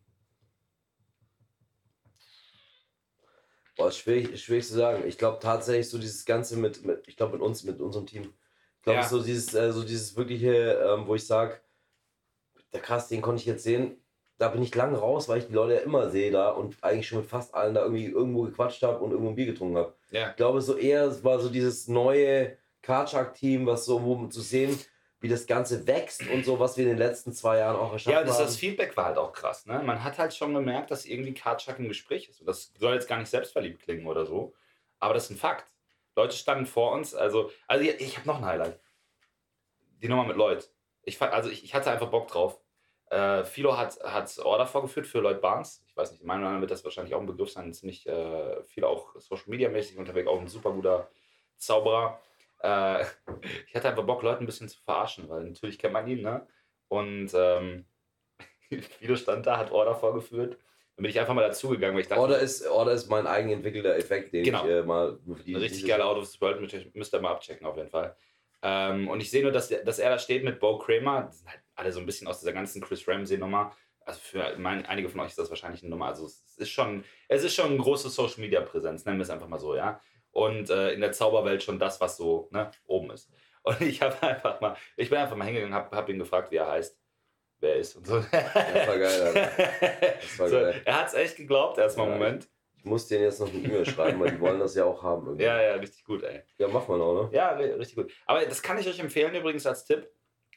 [3.77, 5.05] Boah, schwierig, ist schwierig zu sagen.
[5.07, 8.33] Ich glaube tatsächlich so dieses Ganze mit, mit ich glaube mit uns, mit unserem Team.
[8.79, 9.09] Ich glaube Ja.
[9.09, 11.61] so dieses, äh, so dieses wirkliche, ähm, wo ich sage,
[12.73, 13.97] der krass, den konnte ich jetzt sehen.
[14.37, 17.07] Da bin ich lang raus, weil ich die Leute ja immer sehe da und eigentlich
[17.07, 19.95] schon mit fast allen da irgendwie irgendwo gequatscht habe und irgendwo ein Bier getrunken habe.
[20.11, 20.31] ja.
[20.31, 24.79] Ich glaube so eher, es war so dieses neue Karchak-Team, was so, wo zu sehen,
[25.25, 28.13] wie das Ganze wächst und so, was wir in den letzten zwei Jahren auch erschaffen
[28.13, 28.45] Ja, das, haben.
[28.45, 29.65] das Feedback war halt auch krass.
[29.65, 29.83] Ne?
[29.83, 32.43] Man hat halt schon gemerkt, dass irgendwie Kartschak im Gespräch ist.
[32.43, 34.53] Und das soll jetzt gar nicht selbstverliebt klingen oder so.
[35.01, 35.73] Aber das ist ein Fakt.
[36.15, 37.15] Leute standen vor uns.
[37.15, 38.79] Also, also ich, ich habe noch ein Highlight.
[40.03, 40.69] Die Nummer mit Lloyd.
[41.05, 42.61] Ich, also ich, ich hatte einfach Bock drauf.
[43.09, 45.83] Äh, Philo hat, hat Order vorgeführt für Lloyd Barnes.
[45.87, 47.73] Ich weiß nicht, in meinem Namen wird das wahrscheinlich auch ein Begriff sein.
[47.73, 51.09] Ziemlich äh, viel auch Social Media mäßig unterwegs, auch ein super guter
[51.57, 52.21] Zauberer.
[52.65, 53.05] Äh,
[53.69, 56.47] ich hatte einfach Bock, Leute ein bisschen zu verarschen, weil natürlich kennt man ihn, ne?
[56.89, 57.85] Und ähm,
[58.99, 60.59] Philo stand da, hat Order vorgeführt.
[60.97, 63.97] Dann bin ich einfach mal dazugegangen, weil ich dachte, Order ist, Order ist mein eigenentwickelter
[63.97, 64.65] Effekt, den Genau.
[64.65, 66.61] ich äh, mal die richtig diese- geile Out of this World,
[66.95, 68.17] müsst ihr- mal abchecken auf jeden Fall.
[68.63, 71.29] Ähm, und ich sehe nur, dass, dass er da steht mit Bo Kramer.
[71.31, 73.77] Die sind halt alle so ein bisschen aus dieser ganzen Chris Ramsey-Nummer.
[74.07, 76.07] Also für mein, einige von euch ist das wahrscheinlich eine Nummer.
[76.07, 79.31] Also es ist schon, es ist schon eine große Social Media Präsenz, nennen wir es
[79.31, 80.01] einfach mal so, ja.
[80.35, 83.31] Und äh, in der Zauberwelt schon das, was so ne, oben ist.
[83.63, 86.57] Und ich habe einfach mal, ich bin einfach mal hingegangen, habe hab ihn gefragt, wie
[86.57, 86.99] er heißt,
[87.61, 88.19] wer er ist und so.
[88.21, 88.33] Das
[88.89, 89.51] war geil, Alter.
[90.21, 90.83] Das war so, geil.
[90.85, 92.13] Er hat es echt geglaubt, erstmal Ja.
[92.13, 92.49] Moment.
[92.77, 95.25] Ich muss denen jetzt noch eine E-Mail schreiben, weil die wollen das ja auch haben.
[95.29, 95.45] Irgendwie.
[95.45, 96.43] Ja, ja, richtig gut, ey.
[96.59, 97.29] ja, mach mal noch, ne?
[97.33, 98.13] Ja, ri- richtig gut.
[98.27, 100.11] Aber das kann ich euch empfehlen übrigens als Tipp.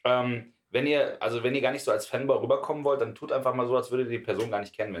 [0.04, 3.32] Ähm, wenn ihr, also wenn ihr gar nicht so als Fanboy rüberkommen wollt, dann tut
[3.32, 4.92] einfach mal so, als würdet ihr die Person gar nicht kennen.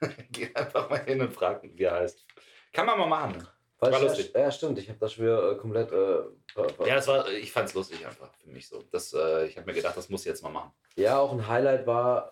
[0.00, 2.26] Wenn, geht einfach mal hin und fragt, wie er heißt.
[2.74, 3.48] Kann man mal machen.
[3.80, 4.32] Weil War lustig.
[4.34, 4.78] Ja, stimmt.
[4.78, 5.92] Ich habe das schon wieder äh, komplett.
[5.92, 8.82] Äh, Ja, das war, ich fand's lustig einfach für mich so.
[8.90, 10.72] Das, äh, ich habe mir gedacht, das muss ich jetzt mal machen.
[10.96, 12.30] Ja, auch ein Highlight war.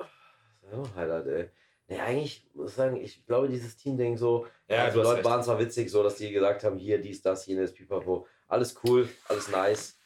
[0.70, 1.50] Ja, ein Highlight, ey.
[1.88, 4.46] Nee, eigentlich muss ich sagen, ich glaube, dieses Team-Ding so.
[4.68, 5.24] Ja, also hast Leute recht.
[5.26, 8.26] waren zwar witzig, so dass die gesagt haben, hier, dies, das, jenes, pipapo.
[8.48, 9.98] Alles cool, alles nice.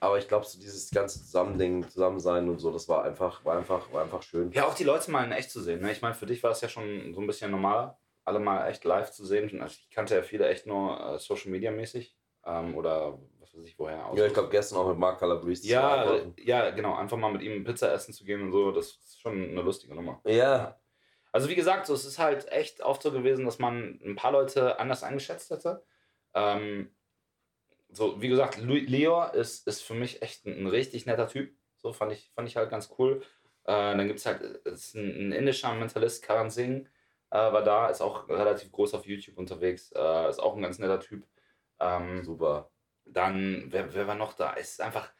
[0.00, 3.90] Aber ich glaube, so dieses ganze Zusammending, Zusammensein und so, das war einfach, war einfach,
[3.92, 4.50] war einfach schön.
[4.52, 5.80] Ja, auch die Leute mal in echt zu sehen.
[5.80, 5.92] Ne?
[5.92, 8.84] Ich meine, für dich war es ja schon so ein bisschen normaler, alle mal echt
[8.84, 9.60] live zu sehen.
[9.60, 12.16] Also ich kannte ja viele echt nur äh, Social Media mäßig.
[12.44, 14.18] Ähm, oder was weiß ich woher aus.
[14.18, 15.66] Ja, ich glaube, gestern auch mit Mark Calabrese.
[15.66, 16.94] Ja, ja, genau.
[16.94, 19.94] Einfach mal mit ihm Pizza essen zu gehen und so, das ist schon eine lustige
[19.94, 20.20] Nummer.
[20.24, 20.80] Ja,
[21.32, 24.32] Also wie gesagt, so, es ist halt echt oft so gewesen, dass man ein paar
[24.32, 25.84] Leute anders eingeschätzt hätte.
[26.34, 26.94] Ähm,
[27.90, 31.52] so, wie gesagt, Leo ist, ist für mich echt ein, ein richtig netter Typ.
[31.76, 33.22] So fand ich, fand ich halt ganz cool.
[33.64, 36.88] Äh, dann gibt es halt es ist ein, ein indischer Mentalist, Karan Singh,
[37.36, 41.00] war da, ist auch relativ groß auf YouTube unterwegs, äh, ist auch ein ganz netter
[41.00, 41.24] Typ.
[41.80, 42.70] Ähm, super.
[43.06, 44.54] dann, wer, wer war noch da?
[44.58, 45.10] Es ist einfach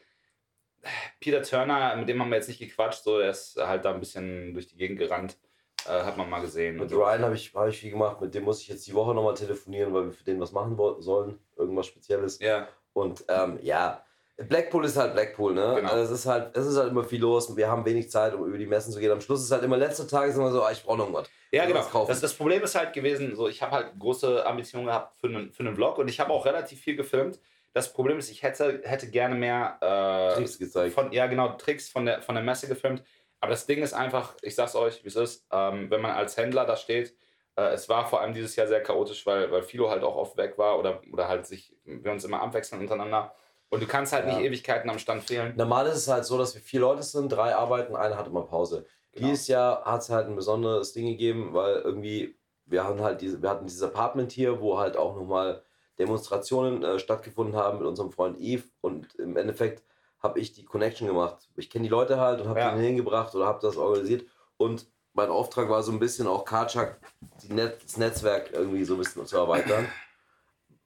[1.20, 4.01] Peter Turner, mit dem haben wir jetzt nicht gequatscht, so, er ist halt da ein
[4.01, 5.38] bisschen durch die Gegend gerannt,
[5.87, 6.77] äh, hat man mal gesehen.
[6.77, 6.92] Mit.
[6.92, 9.35] Ryan habe ich, hab ich viel gemacht, mit dem muss ich jetzt die Woche nochmal
[9.35, 12.38] telefonieren, weil wir für den was machen sollen, irgendwas Spezielles.
[12.40, 14.05] Ja, Und ähm, ja,
[14.37, 15.75] Blackpool ist halt Blackpool, ne?
[15.77, 15.90] Genau.
[15.90, 18.35] Also es ist halt, es ist halt immer viel los und wir haben wenig Zeit,
[18.35, 19.11] um über die Messen zu gehen.
[19.11, 21.29] Am Schluss ist halt immer letzter Tag ist immer so, ah, ich brauche noch irgendwas.
[21.52, 22.06] Ja genau.
[22.06, 25.52] Das, das Problem ist halt gewesen, so, ich habe halt große Ambitionen gehabt für einen,
[25.52, 27.40] für einen Vlog und ich habe auch relativ viel gefilmt.
[27.72, 30.94] Das Problem ist, ich hätte, hätte gerne mehr äh, Tricks gezeigt.
[30.94, 33.04] Von, ja, genau, Tricks von der, von der Messe gefilmt.
[33.40, 36.36] Aber das Ding ist einfach, ich sag's euch, wie es ist, ähm, wenn man als
[36.36, 37.14] Händler da steht,
[37.56, 40.36] Äh, es war vor allem dieses Jahr sehr chaotisch, weil, weil Philo halt auch oft
[40.36, 43.34] weg war oder, oder halt sich, wir uns immer abwechseln untereinander.
[43.70, 44.34] Und du kannst halt Ja.
[44.36, 45.54] nicht Ewigkeiten am Stand fehlen.
[45.56, 48.42] Normal ist es halt so, dass wir vier Leute sind, drei arbeiten, einer hat immer
[48.46, 48.86] Pause.
[49.20, 49.30] Genau.
[49.30, 53.40] Dieses Jahr hat es halt ein besonderes Ding gegeben, weil irgendwie, wir hatten halt diese,
[53.42, 55.62] wir hatten dieses Apartment hier, wo halt auch nochmal
[55.98, 59.83] Demonstrationen äh, stattgefunden haben mit unserem Freund Eve und im Endeffekt
[60.18, 61.48] habe ich die Connection gemacht.
[61.56, 62.74] Ich kenne die Leute halt und habe Ja.
[62.74, 64.24] die hingebracht oder habe das organisiert
[64.56, 67.00] und mein Auftrag war so ein bisschen auch Karchak,
[67.48, 69.87] Net das Netzwerk irgendwie so ein bisschen zu erweitern.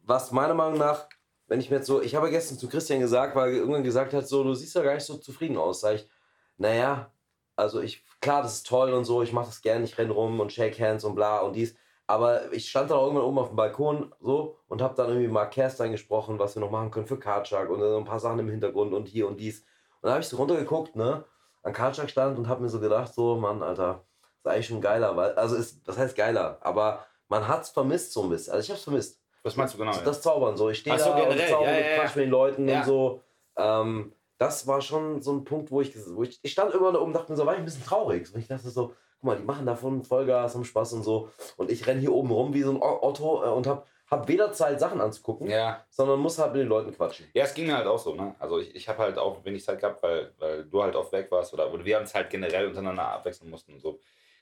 [0.02, 1.08] Was meiner Meinung nach,
[1.46, 4.12] wenn ich mir jetzt so, ich habe gestern zu Christian gesagt, weil er irgendwann gesagt
[4.14, 5.80] hat, so, du siehst ja gar nicht so zufrieden aus.
[5.80, 6.08] Sag ich,
[6.56, 7.12] naja,
[7.56, 10.40] also ich, klar, das ist toll und so, ich mache das gerne, ich renne rum
[10.40, 11.76] und shake hands und bla und dies.
[12.06, 15.52] Aber ich stand dann irgendwann oben auf dem Balkon so und habe dann irgendwie Mark
[15.52, 18.50] Kerstein gesprochen, was wir noch machen können für Karchak und so ein paar Sachen im
[18.50, 19.60] Hintergrund und hier und dies.
[20.02, 21.24] Und da habe ich so runtergeguckt, ne,
[21.62, 24.04] an Karchak stand und habe mir so gedacht, so, Mann, Alter,
[24.42, 28.22] ist eigentlich schon geiler, weil, also ist, das heißt geiler, aber man hat's vermisst so
[28.24, 28.52] ein bisschen.
[28.52, 29.20] Also ich hab's vermisst.
[29.42, 29.92] Was meinst du genau?
[30.04, 30.70] Das Zaubern so.
[30.70, 32.02] Ich stehe so, da und generell, zauber ja, und ja, ja.
[32.04, 33.20] mit den Leuten und so.
[33.56, 37.00] Ähm, das war schon so ein Punkt, wo ich, wo ich, ich stand irgendwann da
[37.00, 38.32] oben und dachte mir so, war ich ein bisschen traurig.
[38.34, 41.30] Und ich dachte so, guck mal, die machen davon Vollgas, haben Spaß und so.
[41.56, 44.52] Und ich renne hier oben rum wie so ein Otto äh, und hab, hab weder
[44.52, 45.84] Zeit, Sachen anzugucken, Ja.
[45.88, 47.26] sondern muss halt mit den Leuten quatschen.
[47.32, 48.34] Ja, es ging mir halt auch so, ne?
[48.38, 51.30] Also ich, ich habe halt auch wenig Zeit gehabt, weil, weil du halt oft weg
[51.30, 53.98] warst oder, oder wir uns halt generell untereinander abwechseln mussten und so.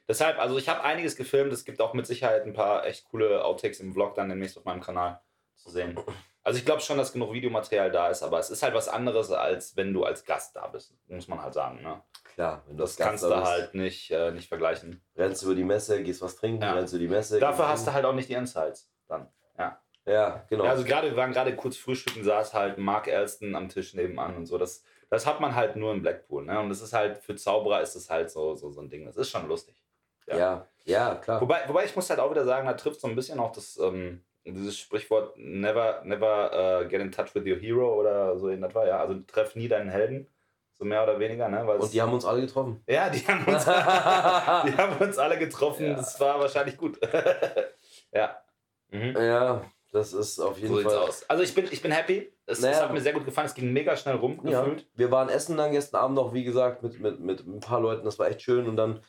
[0.08, 3.44] Deshalb, also ich habe einiges gefilmt, es gibt auch mit Sicherheit ein paar echt coole
[3.44, 5.20] Outtakes im Vlog dann demnächst auf meinem Kanal
[5.54, 5.96] zu sehen.
[6.44, 9.30] Also ich glaube schon, dass genug Videomaterial da ist, aber es ist halt was anderes,
[9.30, 12.02] als wenn du als Gast da bist, muss man halt sagen, ne?
[12.34, 15.02] Klar, wenn du Das kannst du da halt nicht, äh, nicht vergleichen.
[15.16, 16.72] Rennst über die Messe, gehst was trinken, Ja.
[16.72, 17.38] rennst über die Messe.
[17.38, 19.28] Dafür hast du halt auch nicht die Insights dann.
[20.04, 20.64] Ja, genau.
[20.64, 24.36] Ja, also gerade, wir waren gerade kurz frühstücken, saß halt Mark Elston am Tisch nebenan
[24.36, 24.58] und so.
[24.58, 26.44] Das, das hat man halt nur in Blackpool.
[26.44, 26.58] Ne?
[26.58, 29.04] Und das ist halt, für Zauberer ist das halt so, so, so ein Ding.
[29.04, 29.80] Das ist schon lustig.
[30.26, 30.36] ja.
[30.36, 30.66] ja.
[30.84, 31.40] ja, klar.
[31.40, 33.78] Wobei, wobei ich muss halt auch wieder sagen, da trifft so ein bisschen auch das,
[33.78, 38.62] ähm, dieses Sprichwort never, never uh, get in touch with your hero oder so in
[38.62, 38.86] etwa.
[38.86, 38.98] Ja?
[39.00, 40.26] Also treff nie deinen Helden.
[40.74, 41.48] So mehr oder weniger.
[41.48, 41.64] Ne?
[41.66, 42.82] Weil es- Und die haben uns alle getroffen.
[42.88, 43.70] ja, die haben uns, die
[44.76, 45.86] haben uns alle getroffen.
[45.86, 45.94] Ja.
[45.94, 46.98] Das war wahrscheinlich gut.
[48.12, 48.36] ja.
[48.90, 49.16] Mhm.
[49.16, 51.02] Ja, das ist auf jeden So sieht's Fall.
[51.02, 51.30] aus.
[51.30, 52.32] Also ich bin, ich bin happy.
[52.46, 52.80] Es, es Naja.
[52.82, 53.46] hat mir sehr gut gefallen.
[53.46, 54.86] Es ging mega schnell rum, Ja, gefühlt.
[54.94, 58.04] wir waren essen dann gestern Abend noch, wie gesagt, mit, mit, mit ein paar Leuten,
[58.04, 59.00] das war echt schön und dann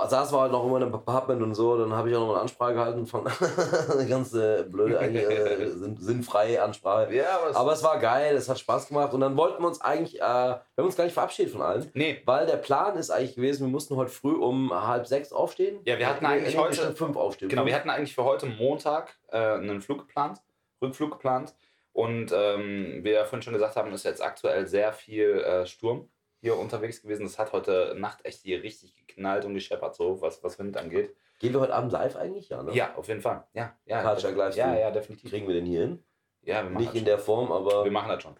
[0.00, 2.20] war, saßen wir halt noch immer in einem Apartment und so, dann habe ich auch
[2.20, 7.14] noch eine Ansprache gehalten von eine ganz äh, blöde, eigentlich, äh, sinn, sinnfreie Ansprache.
[7.14, 9.80] Ja, aber, Aber es war geil, es hat Spaß gemacht und dann wollten wir uns
[9.80, 13.10] eigentlich, äh, wir haben uns gar nicht verabschiedet von allen, nee, weil der Plan ist
[13.10, 15.80] eigentlich gewesen, wir mussten heute früh um halb sechs aufstehen.
[15.84, 17.48] Ja, wir hatten Nee, eigentlich heute- fünf aufstehen.
[17.48, 17.62] genau.
[17.62, 17.70] Fünf.
[17.72, 20.38] Wir hatten eigentlich für heute Montag äh, einen Flug geplant,
[20.82, 21.54] Rückflug geplant.
[21.92, 25.66] Und ähm, wie wir ja vorhin schon gesagt haben, ist jetzt aktuell sehr viel äh,
[25.66, 26.08] Sturm
[26.40, 27.24] hier unterwegs gewesen.
[27.24, 31.14] Das hat heute Nacht echt hier richtig geknallt und gescheppert, so was, was Wind angeht.
[31.40, 32.48] Gehen wir heute Abend live eigentlich?
[32.48, 32.72] Ja, ne?
[32.72, 33.44] Ja, auf jeden Fall.
[33.52, 34.02] Ja, ja.
[34.02, 34.74] Karlsruhe Livestream.
[34.74, 35.30] ja, ja, definitiv.
[35.30, 36.04] Kriegen wir den hier hin?
[36.42, 37.04] Ja, wir machen Nicht in schon.
[37.04, 37.84] der Form, aber.
[37.84, 38.36] Wir machen das schon.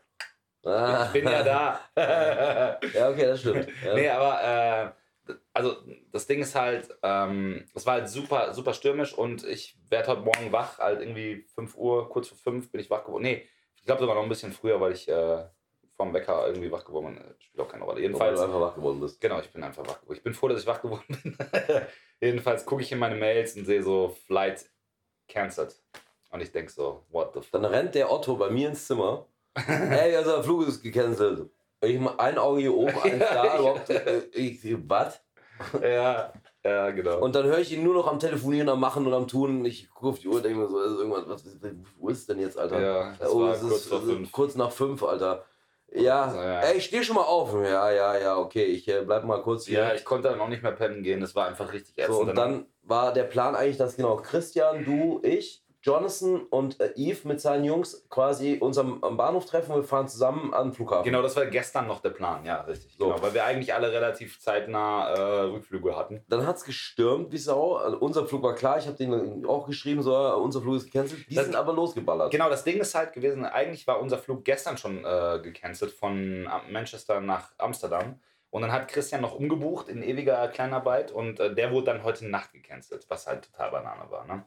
[0.65, 1.07] Ah.
[1.07, 1.81] Ich bin ja da.
[2.95, 3.69] Ja, okay, das stimmt.
[3.85, 3.95] Ja.
[3.95, 4.95] Nee, aber
[5.29, 5.77] äh, also
[6.11, 10.23] das Ding ist halt, ähm, es war halt super, super stürmisch und ich werde heute
[10.23, 13.23] Morgen wach, halt irgendwie 5 Uhr, kurz vor 5 bin ich wach geworden.
[13.23, 15.45] Nee, ich glaube sogar noch ein bisschen früher, weil ich äh,
[15.99, 17.25] vom Wecker irgendwie wach geworden bin.
[17.25, 17.97] Äh, Spielt auch keine Rolle.
[17.97, 19.21] Weil Jedenfalls, du einfach wach geworden bist.
[19.21, 20.17] genau, ich bin einfach wach geworden.
[20.17, 21.37] Ich bin froh, dass ich wach geworden bin.
[22.21, 24.71] Jedenfalls gucke ich in meine Mails und sehe so Flight
[25.29, 25.75] cancelled.
[26.31, 27.51] Und ich denke so, what the fuck.
[27.53, 29.27] Dann rennt der Otto bei mir ins Zimmer.
[29.57, 31.51] Ey, also der Flug ist gecancelt.
[31.81, 33.55] Ich mach ein Auge hier oben, eins da.
[33.59, 35.21] überhaupt, äh, ich, was?
[35.83, 36.33] ja,
[36.65, 37.19] ja, genau.
[37.19, 39.65] Und dann höre ich ihn nur noch am Telefonieren, am Machen und am Tun.
[39.65, 41.45] Ich gucke auf die Uhr und denke mir so, ist irgendwas, was,
[41.99, 42.81] wo ist denn jetzt, Alter?
[42.81, 44.33] ja, das oh, war es kurz ist äh, 5.
[44.33, 45.45] kurz nach fünf, Alter.
[45.95, 46.61] Ja, Also, ja.
[46.61, 47.55] ey, ich stehe schon mal auf.
[47.55, 49.79] Ja, ja, ja, okay, ich äh, bleib mal kurz hier.
[49.81, 51.21] Ja, ich konnte dann auch nicht mehr pennen gehen.
[51.21, 52.15] Das war einfach richtig ätzend.
[52.15, 56.93] So, und dann war der Plan eigentlich, dass genau Christian, du, ich, Jonathan und äh,
[56.97, 59.75] Yves mit seinen Jungs quasi uns am, am Bahnhof treffen.
[59.75, 61.05] Wir fahren zusammen an den Flughafen.
[61.05, 62.95] Genau, das war gestern noch der Plan, ja, richtig.
[62.99, 63.07] So.
[63.07, 66.23] Genau, weil wir eigentlich alle relativ zeitnah äh, Rückflüge hatten.
[66.29, 67.77] Dann hat es gestürmt wie Sau.
[67.77, 68.79] Also unser Flug war klar.
[68.79, 71.25] Ich habe denen auch geschrieben, so, äh, unser Flug ist gecancelt.
[71.31, 72.31] Die Das- sind aber losgeballert.
[72.31, 76.47] Genau, das Ding ist halt gewesen, eigentlich war unser Flug gestern schon äh, gecancelt von
[76.47, 78.21] Am- Manchester nach Amsterdam.
[78.51, 82.27] Und dann hat Christian noch umgebucht in ewiger Kleinarbeit und äh, der wurde dann heute
[82.27, 84.25] Nacht gecancelt, was halt total Banane war.
[84.27, 84.45] Ne?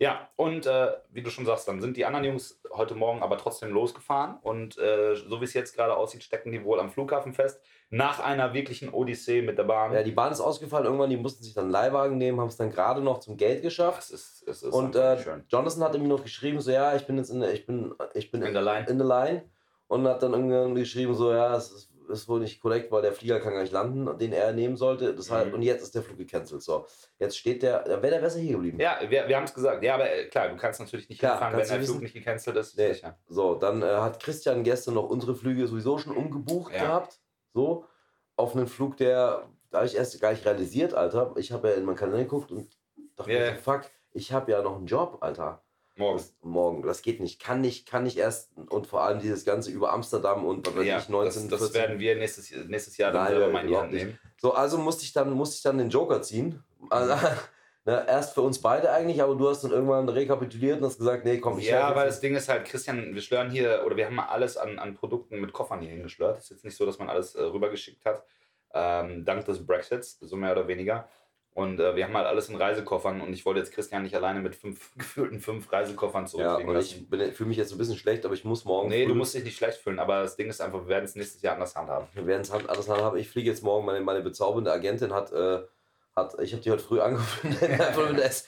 [0.00, 3.36] Ja, und äh, wie du schon sagst, dann sind die anderen Jungs heute Morgen aber
[3.36, 7.32] trotzdem losgefahren und äh, so wie es jetzt gerade aussieht, stecken die wohl am Flughafen
[7.32, 7.60] fest.
[7.90, 9.92] Nach einer wirklichen Odyssee mit der Bahn.
[9.92, 10.84] Ja, die Bahn ist ausgefallen.
[10.86, 13.98] Irgendwann, die mussten sich dann Leihwagen nehmen, haben es dann gerade noch zum Geld geschafft.
[14.00, 15.16] es ist, es ist Und äh.
[15.48, 18.30] Jonathan hatte mir noch geschrieben, so ja, ich bin jetzt in der, ich bin, ich
[18.30, 18.86] bin In der Line.
[18.88, 19.44] in der Line
[19.88, 23.12] und hat dann irgendwann geschrieben, so ja, es ist, ist wohl nicht korrekt, weil der
[23.12, 25.14] Flieger kann gar nicht landen, den er nehmen sollte.
[25.14, 25.54] Das heißt, Mhm.
[25.54, 26.62] Und jetzt ist der Flug gecancelt.
[26.62, 26.86] So,
[27.18, 28.80] jetzt steht der, wäre der besser hier geblieben.
[28.80, 29.82] Ja, wir, wir haben es gesagt.
[29.82, 32.56] Ja, aber äh, klar, du kannst natürlich nicht Klar, hinfahren, wenn dein Flug nicht gecancelt
[32.56, 32.76] ist.
[32.76, 32.92] Nee.
[32.92, 33.18] Sicher.
[33.28, 36.80] So, dann äh, hat Christian gestern noch unsere Flüge sowieso schon umgebucht Ja.
[36.80, 37.20] gehabt.
[37.54, 37.84] So,
[38.36, 41.34] auf einen Flug, der, da habe ich erst gar nicht realisiert, Alter.
[41.36, 42.68] Ich habe ja in meinen Kalender geguckt und
[43.16, 45.62] dachte so, fuck, ich habe ja noch einen Job, Alter.
[45.98, 46.22] Morgen.
[46.42, 49.92] Morgen, das geht nicht, kann nicht, kann nicht erst und vor allem dieses Ganze über
[49.92, 51.74] Amsterdam und was weiß Ja, ich, 19, das, das 14.
[51.74, 54.18] werden wir nächstes, nächstes Jahr dann Nein, selber mal in die Hand nehmen.
[54.40, 56.62] So, also musste ich dann, musste ich dann den Joker ziehen.
[56.88, 57.14] Also,
[57.84, 61.24] ne, erst für uns beide eigentlich, aber du hast dann irgendwann rekapituliert und hast gesagt,
[61.24, 64.06] nee, komm, ich Ja, weil das Ding ist halt, Christian, wir schlören hier, oder wir
[64.06, 66.38] haben mal alles an, an Produkten mit Koffern hier hingeschlört.
[66.38, 68.24] ist jetzt nicht so, dass man alles äh, rübergeschickt hat,
[68.72, 71.08] ähm, dank des Brexits, so mehr oder weniger.
[71.58, 74.40] Und äh, wir haben halt alles in Reisekoffern und ich wollte jetzt Christian nicht alleine
[74.40, 76.94] mit fünf gefühlten fünf Reisekoffern Ja, zurückfliegen lassen.
[77.02, 78.88] ich bin- fühle mich jetzt ein bisschen schlecht, aber ich muss morgen.
[78.88, 81.16] Nee, du musst dich nicht schlecht fühlen, aber das Ding ist einfach, wir werden es
[81.16, 82.06] nächstes Jahr anders handhaben.
[82.14, 83.16] Wir werden es halt alles haben.
[83.18, 83.84] Ich fliege jetzt morgen.
[83.86, 85.58] Meine, meine bezaubernde Agentin hat, äh,
[86.14, 87.48] hat ich habe die heute früh angerufen.
[87.60, 88.46] Einfach nur das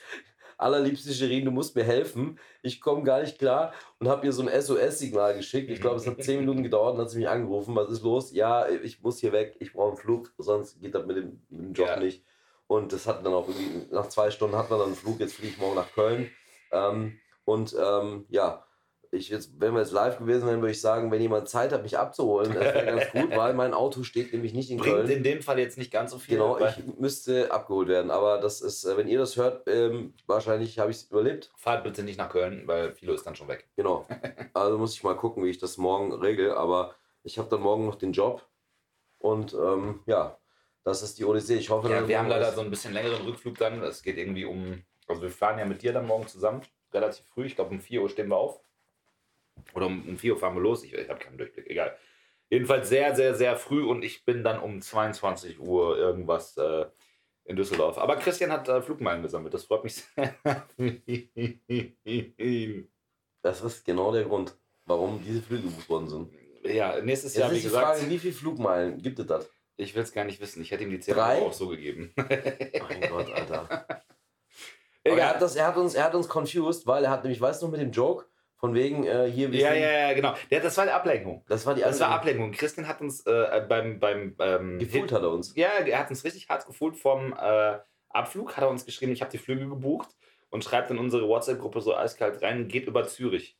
[0.57, 2.37] allerliebste Shirin, du musst mir helfen.
[2.61, 5.69] Ich komme gar nicht klar und habe ihr so ein SOS-Signal geschickt.
[5.71, 7.75] Ich glaube, es hat zehn Minuten gedauert und hat sie mich angerufen.
[7.75, 8.31] Was ist los?
[8.31, 9.55] Ja, ich muss hier weg.
[9.59, 11.99] Ich brauche einen Flug, sonst geht das mit dem, mit dem Job Ja.
[11.99, 12.23] nicht.
[12.71, 15.19] Und das hat dann auch irgendwie, nach zwei Stunden hat man dann einen Flug.
[15.19, 16.31] Jetzt fliege ich morgen nach Köln.
[16.71, 18.65] Ähm, und ähm, ja,
[19.11, 21.83] ich jetzt, wenn wir jetzt live gewesen wären, würde ich sagen, wenn jemand Zeit hat,
[21.83, 25.09] mich abzuholen, das wäre ganz gut, weil mein Auto steht nämlich nicht in Bringt Köln.
[25.09, 26.37] in dem Fall jetzt nicht ganz so viel.
[26.37, 28.09] Genau, ich müsste abgeholt werden.
[28.09, 31.51] Aber das ist, äh, wenn ihr das hört, ähm, wahrscheinlich habe ich es überlebt.
[31.57, 33.67] Fahrt bitte nicht nach Köln, weil Philo ist dann schon weg.
[33.75, 34.05] Genau.
[34.53, 36.53] Also muss ich mal gucken, wie ich das morgen regel.
[36.53, 38.47] Aber ich habe dann morgen noch den Job.
[39.19, 40.37] Und ähm, ja,
[40.83, 41.55] das ist die Odyssee.
[41.55, 43.81] Ich hoffe, Ja, wir haben leider so ein bisschen längeren Rückflug dann.
[43.83, 44.83] Es geht irgendwie um.
[45.07, 46.61] Also wir fahren ja mit dir dann morgen zusammen,
[46.93, 47.45] relativ früh.
[47.45, 48.61] Ich glaube um 4 Uhr stehen wir auf.
[49.73, 50.83] Oder um, um 4 Uhr fahren wir los.
[50.83, 51.97] Ich, ich habe keinen Durchblick, egal.
[52.49, 56.85] Jedenfalls sehr, sehr, sehr früh und ich bin dann um 22 Uhr irgendwas äh,
[57.45, 57.97] in Düsseldorf.
[57.97, 60.35] Aber Christian hat äh, Flugmeilen gesammelt, das freut mich sehr.
[63.43, 66.29] Das ist genau der Grund, warum diese Flüge gebucht worden sind.
[66.63, 69.49] ja, nächstes Jetzt Jahr, wie gesagt, Frage, wie viele Flugmeilen gibt es das?
[69.77, 70.61] Ich will es gar nicht wissen.
[70.61, 71.37] Ich hätte ihm die 10 Drei?
[71.37, 72.13] Euro auch so gegeben.
[72.15, 73.69] Mein Gott, Alter.
[73.89, 74.03] Aber
[75.03, 75.29] er Egal.
[75.29, 77.65] hat, das, er, hat uns, er hat uns confused, weil er hat nämlich, weißt du
[77.65, 78.25] noch, mit dem Joke,
[78.57, 80.35] von wegen äh, hier, wir Ja, sind- ja, ja, genau.
[80.51, 81.43] Der, das war die Ablenkung.
[81.47, 82.51] Das war die Das war Ablenkung.
[82.51, 85.55] Christian hat uns äh, beim, beim ähm, Gefühlt hat er uns.
[85.55, 87.79] Ja, er hat uns richtig hart gefühlt vom äh,
[88.09, 88.55] Abflug.
[88.55, 90.09] Hat er uns geschrieben, ich habe die Flüge gebucht
[90.51, 93.57] und schreibt in unsere WhatsApp-Gruppe so eiskalt rein, geht über Zürich.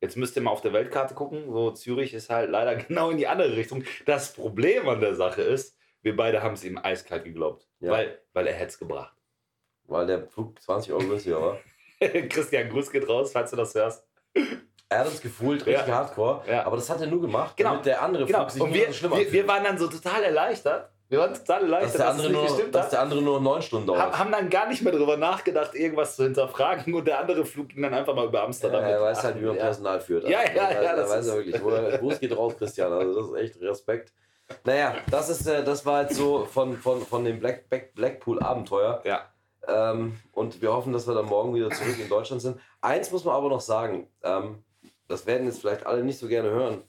[0.00, 1.52] Jetzt müsst ihr mal auf der Weltkarte gucken.
[1.52, 3.84] So, Zürich ist halt leider genau in die andere Richtung.
[4.06, 7.68] Das Problem an der Sache ist, wir beide haben es ihm eiskalt geglaubt.
[7.80, 7.92] Ja.
[7.92, 9.14] Weil, weil er hätte es gebracht.
[9.84, 11.58] Weil der Flug 20 Euro günstiger war.
[12.28, 14.06] Christian, Gruß geht raus, falls du das hörst.
[14.88, 15.94] Er hat uns gefühlt richtig Ja.
[15.94, 16.64] hardcore, Ja.
[16.64, 17.70] aber das hat er nur gemacht, Genau.
[17.70, 18.38] damit der andere Genau.
[18.48, 20.89] Flug sich Und wir, wir, wir waren dann so total erleichtert.
[21.10, 22.92] Wir waren total erleichtert, dass der, dass, andere es nicht nur, dass hat.
[22.92, 24.00] der andere nur neun Stunden dauert.
[24.00, 27.68] Ha- haben dann gar nicht mehr darüber nachgedacht, irgendwas zu hinterfragen und der andere Flug
[27.68, 28.82] ging dann einfach mal über Ja, Amsterdam.
[28.84, 29.00] er mit.
[29.00, 29.62] weiß halt, wie man Ja.
[29.64, 30.24] Personal führt.
[30.24, 31.64] Ja, ja, Also, ja, Da das weiß er ist- wirklich.
[31.64, 32.92] Wo- Gruß geht raus, Christian.
[32.92, 34.12] Also das ist echt Respekt.
[34.64, 39.02] Naja, das, ist, äh, das war jetzt so von, von, von dem Black, Black, Blackpool-Abenteuer.
[39.04, 39.20] Ja,
[39.68, 42.58] Ähm, und wir hoffen, dass wir dann morgen wieder zurück in Deutschland sind.
[42.80, 44.62] Eins muss man aber noch sagen, ähm,
[45.06, 46.82] das werden jetzt vielleicht alle nicht so gerne hören.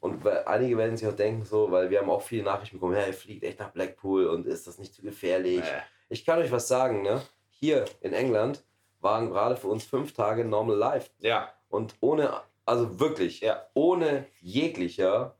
[0.00, 3.00] Und einige werden sich auch denken, so, weil wir haben auch viele Nachrichten bekommen, ja,
[3.02, 5.60] er fliegt echt nach Blackpool und ist das nicht zu gefährlich?
[5.60, 7.20] Äh, Ich kann euch was sagen, ne?
[7.50, 8.62] Hier in England
[9.00, 11.10] waren gerade für uns fünf Tage normal life.
[11.18, 12.30] ja, Und ohne,
[12.64, 13.66] also wirklich, Ja.
[13.74, 15.34] ohne jeglicher,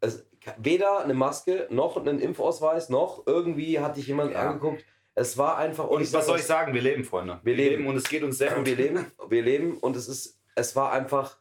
[0.00, 0.26] es,
[0.58, 4.40] weder eine Maske, noch einen Impfausweis, noch irgendwie hat dich jemand Ja.
[4.50, 4.84] angeguckt.
[5.14, 5.86] Es war einfach.
[5.88, 6.72] und sag was soll ich sagen?
[6.74, 7.40] Wir leben, Freunde.
[7.42, 7.86] Wir leben.
[7.86, 8.66] und es geht uns sehr gut.
[8.66, 11.36] wir leben, wir leben und es ist, es war einfach,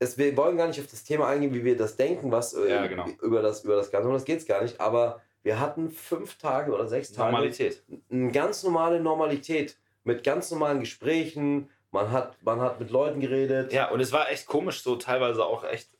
[0.00, 2.68] es, wir wollen gar nicht auf das Thema eingehen, wie wir das denken, was äh,
[2.68, 3.06] Ja, genau.
[3.22, 6.36] über, das, über das Ganze, um das geht es gar nicht, aber wir hatten fünf
[6.38, 7.82] Tage oder sechs Tage Normalität.
[8.10, 13.72] eine ganz normale Normalität mit ganz normalen Gesprächen, man hat, man hat mit Leuten geredet.
[13.72, 15.90] Ja, und es war echt komisch, so teilweise auch echt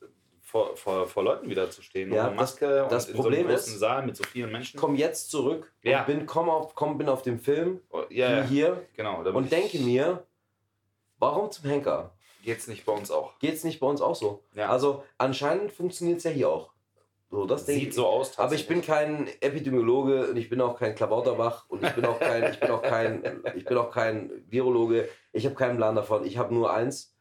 [0.42, 2.12] vor, vor, vor Leuten wieder zu stehen.
[2.12, 4.48] Ja, ohne Maske das und Problem in so einem großen ist- Saal mit so vielen
[4.48, 4.80] Ich Menschen.
[4.80, 6.00] komme jetzt zurück Ja.
[6.00, 9.20] und bin, komm auf, komm, bin auf dem Film Oh, ja, wie ja, hier genau.
[9.22, 10.24] und ich- denke mir,
[11.18, 12.12] warum zum Henker?
[12.42, 13.38] Geht's nicht bei uns auch.
[13.38, 14.42] Geht es nicht bei uns auch so?
[14.54, 14.68] Ja.
[14.70, 16.72] Also anscheinend funktioniert es ja hier auch.
[17.30, 17.94] So, das Sieht ich.
[17.94, 18.36] so aus.
[18.38, 22.18] Aber ich bin kein Epidemiologe und ich bin auch kein Klabauterbach und ich bin auch
[22.18, 25.08] kein, ich bin auch kein, ich bin auch kein Virologe.
[25.32, 26.24] Ich habe keinen Plan davon.
[26.26, 27.14] Ich habe nur eins.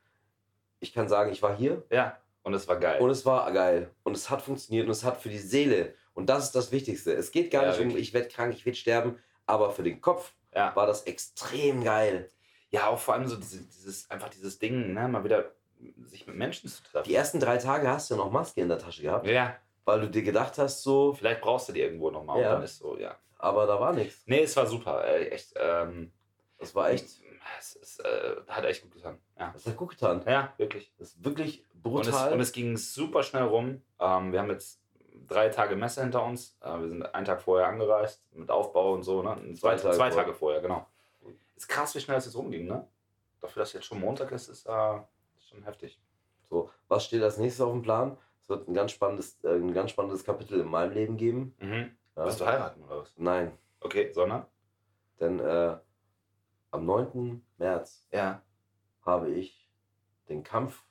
[0.79, 2.99] Ich kann sagen, ich war hier Ja, und es war geil.
[3.01, 6.27] und es war geil und es hat funktioniert und es hat für die Seele und
[6.29, 7.13] das ist das Wichtigste.
[7.13, 8.07] Es geht gar Ja, nicht um, wirklich.
[8.07, 10.73] ich werde krank, ich werde sterben, aber für den Kopf ja.
[10.75, 12.29] war das extrem geil.
[12.71, 15.51] Ja, auch vor allem so diese, dieses, einfach dieses Ding, ne, mal wieder
[16.05, 17.07] sich mit Menschen zu treffen.
[17.07, 19.55] Die ersten drei Tage hast du ja noch Maske in der Tasche gehabt, ja,
[19.85, 22.41] weil du dir gedacht hast, so, Vielleicht brauchst du die irgendwo nochmal.
[22.41, 22.49] Ja.
[22.49, 23.15] Und dann ist so, ja.
[23.37, 24.23] aber da war nichts.
[24.25, 25.03] Nee, es war super.
[25.05, 25.53] Äh, echt.
[25.55, 26.11] Ähm,
[26.59, 27.05] Das war echt,
[27.59, 29.17] Es, es äh, hat echt gut getan.
[29.39, 29.51] Ja.
[29.53, 30.21] das hat gut getan.
[30.27, 30.91] Ja, wirklich.
[30.99, 32.33] Das ist wirklich Und es, brutal.
[32.33, 33.81] und es ging super schnell rum.
[33.99, 34.81] Ähm, wir haben jetzt
[35.27, 36.57] drei Tage Messe hinter uns.
[36.61, 39.23] Äh, wir sind einen Tag vorher angereist mit Aufbau und so.
[39.23, 39.35] Ne?
[39.55, 40.09] Zwei, Zwei Tage zwei.
[40.09, 40.85] Tage vorher, genau.
[41.59, 42.65] Ist krass, wie schnell es jetzt rumging.
[42.67, 42.87] Ne?
[43.41, 44.97] Dafür, dass jetzt schon Montag ist, ist äh,
[45.37, 45.99] ist schon heftig.
[46.49, 48.17] so, was steht als nächstes auf dem Plan?
[48.41, 51.53] Es wird ein ganz spannendes, äh, ein ganz spannendes Kapitel in meinem Leben geben.
[51.59, 51.91] Mhm.
[52.15, 52.25] Ja?
[52.25, 53.13] Wirst du heiraten oder was?
[53.17, 54.45] Nein, Okay, sondern?
[55.19, 55.75] denn äh,
[56.71, 57.41] am 9.
[57.57, 58.41] März Ja.
[59.05, 59.69] habe ich
[60.29, 60.83] den Kampf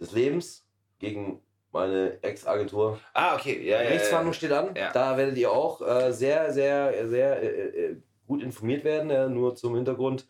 [0.00, 0.66] des Lebens
[0.98, 2.98] gegen meine Ex-Agentur.
[3.14, 3.64] Ah, okay.
[3.64, 4.36] Ja, ja, Gerichtsverhandlung ja.
[4.36, 4.74] steht an.
[4.74, 4.92] Ja.
[4.92, 7.46] Da werdet ihr auch äh, sehr, sehr, sehr äh,
[7.92, 9.10] äh, gut informiert werden.
[9.10, 10.26] Ja, nur zum Hintergrund.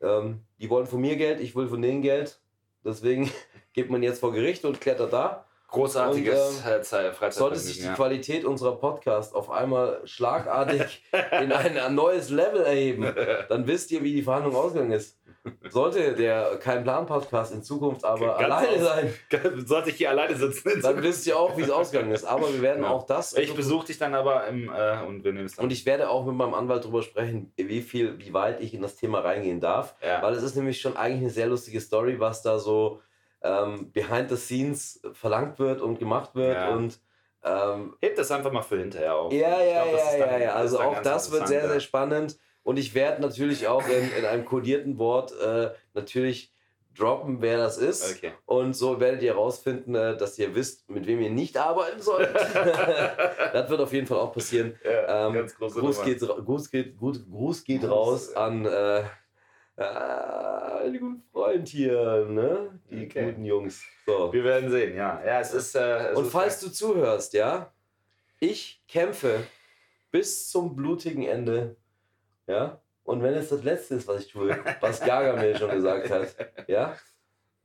[0.00, 2.40] Ähm, die wollen von mir Geld, ich will von denen Geld.
[2.84, 3.30] Deswegen
[3.72, 5.46] geht man jetzt vor Gericht und klettert da.
[5.68, 7.32] Großartiges Und, äh, Zeit- Freizeitvergnügen.
[7.32, 7.94] Sollte sich die ja.
[7.94, 11.02] Qualität unserer Podcast auf einmal schlagartig
[11.40, 13.06] in ein, ein neues Level erheben,
[13.48, 15.18] dann wisst ihr, wie die Verhandlung ausgegangen ist.
[15.70, 19.14] Sollte der kein Plan-Podcast in Zukunft aber Ganz alleine aus- sein,
[19.66, 20.80] Sollte ich hier alleine sitzen?
[20.82, 22.24] dann wisst ihr auch, wie es ausgegangen ist.
[22.24, 22.90] Aber wir werden Ja.
[22.90, 23.32] auch das.
[23.32, 25.64] Ich besuche dich dann aber im, äh, und wir nehmen es dann.
[25.64, 28.82] Und ich werde auch mit meinem Anwalt darüber sprechen, wie viel, wie weit ich in
[28.82, 29.96] das Thema reingehen darf.
[30.00, 30.22] ja.
[30.22, 33.00] Weil es ist nämlich schon eigentlich eine sehr lustige Story, was da so
[33.42, 36.54] ähm, behind the scenes verlangt wird und gemacht wird.
[36.54, 36.68] Ja.
[36.70, 37.00] Und
[37.44, 39.32] ähm, Hebt das einfach mal für hinterher auf.
[39.32, 40.52] ja, ja, glaub, ja, ja, ja.
[40.54, 42.38] Also auch ganz das wird sehr, sehr spannend.
[42.62, 46.52] Und ich werde natürlich auch in, in einem kodierten Wort äh, natürlich
[46.96, 48.16] droppen, wer das ist.
[48.16, 48.32] Okay.
[48.46, 52.34] Und so werdet ihr herausfinden, äh, dass ihr wisst, mit wem ihr nicht arbeiten sollt.
[52.34, 54.78] das wird auf jeden Fall auch passieren.
[54.84, 58.66] Ja, Ähm, ganz große Gruß, geht, Gruß, geht, gut, Gruß geht Gruß, raus äh, an
[58.66, 59.00] äh,
[59.76, 62.78] äh, einen guten Freund hier, ne?
[62.90, 63.26] Die Okay.
[63.26, 63.82] guten Jungs.
[64.06, 64.32] So.
[64.32, 65.22] Wir werden sehen, ja.
[65.24, 65.74] Ja, es ist.
[65.74, 67.72] Äh, es Und ist falls du zuhörst, ja,
[68.38, 69.44] ich kämpfe
[70.10, 71.76] bis zum blutigen Ende,
[72.52, 72.80] ja.
[73.04, 76.36] Und wenn es das Letzte ist, was ich tue, was Gaga mir schon gesagt hat,
[76.68, 76.96] ja,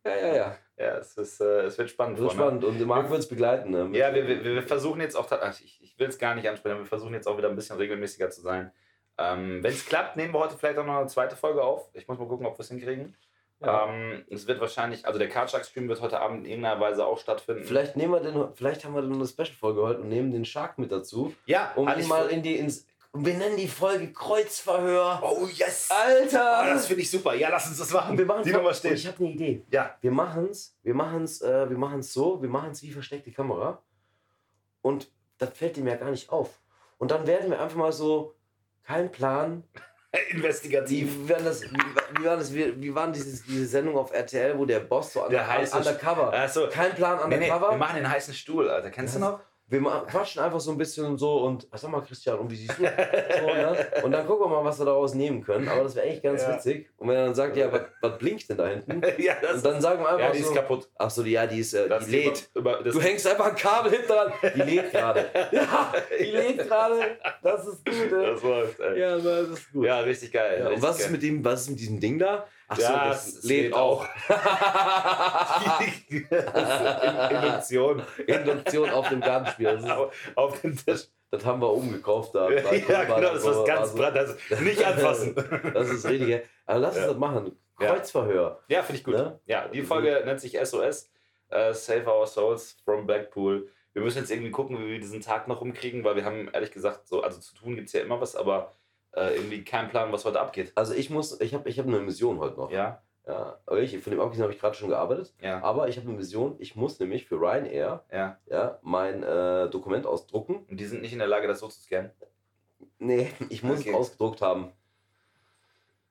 [0.04, 0.58] ja, ja, ja.
[0.80, 2.18] Ja, es, ist, äh, es wird spannend.
[2.18, 2.62] Das wird Freunde.
[2.62, 2.82] spannend.
[2.82, 3.72] Und Marc wird es begleiten.
[3.72, 3.90] Ne?
[3.98, 6.78] Ja, wir, wir, wir versuchen jetzt auch, ach, ich, ich will es gar nicht ansprechen,
[6.78, 8.72] wir versuchen jetzt auch wieder ein bisschen regelmäßiger zu sein.
[9.18, 11.90] Ähm, Wenn es klappt, nehmen wir heute vielleicht auch noch eine zweite Folge auf.
[11.94, 13.16] Ich muss mal gucken, ob wir es hinkriegen.
[13.60, 13.88] Ja.
[13.88, 17.64] Ähm, es wird wahrscheinlich, also der Kartschak-Stream wird heute Abend in irgendeiner Weise auch stattfinden.
[17.64, 20.78] Vielleicht nehmen wir den, vielleicht haben wir dann eine Special-Folge heute und nehmen den Shark
[20.78, 22.86] mit dazu, ja, um ihn mal in die ins.
[23.12, 25.20] Und Wir nennen die Folge Kreuzverhör.
[25.24, 25.90] Oh, yes!
[25.90, 26.62] Alter!
[26.64, 27.34] Oh, das finde ich super.
[27.36, 28.18] Ja, lass uns das machen.
[28.18, 28.94] Wir machen Die Nummer steht.
[28.94, 29.64] Ich habe eine Idee.
[29.72, 29.96] Ja.
[30.02, 33.82] Wir machen's, wir machen's, äh, wir machen's so, wir machen's wie versteckte Kamera.
[34.82, 36.60] Und das fällt ihm ja gar nicht auf.
[36.98, 38.36] Und dann werden wir einfach mal so,
[38.84, 39.64] kein Plan.
[40.32, 41.14] Investigativ.
[41.26, 41.68] Wie, waren das, wie,
[42.20, 45.20] wie, waren das, wie, wie waren dieses, diese Sendung auf RTL, wo der Boss so
[45.28, 46.34] Der under, heiße- undercover.
[46.34, 46.68] Achso.
[46.70, 47.72] Kein Plan Nee, nee, undercover.
[47.72, 48.90] wir machen den heißen Stuhl, Alter.
[48.90, 49.40] Kennst du Das- noch?
[49.70, 52.80] Wir quatschen einfach so ein bisschen und so und sag mal Christian, und wie siehst
[52.80, 52.84] du?
[52.84, 53.88] So, ne?
[54.04, 55.68] Und dann gucken wir mal, was wir daraus nehmen können.
[55.68, 56.56] Aber das wäre echt ganz Ja.
[56.56, 56.90] witzig.
[56.96, 59.02] Und wenn er dann sagt, ja, was, was blinkt denn da hinten?
[59.22, 60.88] ja, Und dann sagen wir einfach ja, die so, ist kaputt.
[60.98, 62.32] ach so, die- ja, die ist, äh, Das die lädt.
[62.34, 64.32] ist Über, über, das Du hängst einfach ein Kabel hinten dran.
[64.56, 65.26] Die lädt gerade.
[65.52, 67.18] Ja, die lädt gerade.
[67.44, 67.94] Das ist gut.
[67.94, 68.10] ey.
[68.26, 69.00] das läuft, ey.
[69.02, 69.86] Ja, das ist gut.
[69.86, 70.60] Ja, richtig geil.
[70.60, 71.12] Ja, und richtig was ist geil.
[71.12, 72.46] mit dem, was ist mit diesem Ding da?
[72.70, 74.06] Ach so, Ja, das es lädt auch.
[77.32, 79.66] Induktion Induktion auf dem Gartenspiel.
[79.78, 81.08] Das, auf, auf den Tisch.
[81.32, 82.50] das haben wir umgekauft da.
[82.50, 82.62] Ja,
[83.04, 84.16] genau, das ist ganz also, brand.
[84.16, 85.36] Das nicht anfassen.
[85.74, 86.42] Das ist richtig.
[86.66, 87.12] Aber lass uns Ja.
[87.12, 87.58] das machen.
[87.78, 88.64] Kreuzverhör.
[88.70, 89.16] Ja, finde ich gut.
[89.16, 89.40] Ne?
[89.46, 91.10] Ja, die Folge nennt sich SOS,
[91.50, 93.70] äh, Save Our Souls from Blackpool.
[93.94, 96.72] Wir müssen jetzt irgendwie gucken, wie wir diesen Tag noch rumkriegen, weil wir haben ehrlich
[96.72, 98.74] gesagt, so, also zu tun gibt es ja immer was, aber
[99.18, 100.72] äh, irgendwie keinen Plan, was heute abgeht.
[100.76, 102.72] Also ich muss, ich habe ich hab eine Mission heute noch.
[102.72, 105.34] Ja, Ja, aber ich, von dem Abgesehen habe ich gerade schon gearbeitet.
[105.42, 106.56] ja, Aber ich habe eine Mission.
[106.60, 108.38] Ich muss nämlich für Ryanair ja.
[108.50, 110.66] ja, mein äh, Dokument ausdrucken.
[110.70, 112.12] Und die sind nicht in der Lage, das so zu scannen.
[113.00, 113.90] Nee, ich muss Okay.
[113.90, 114.72] es ausgedruckt haben.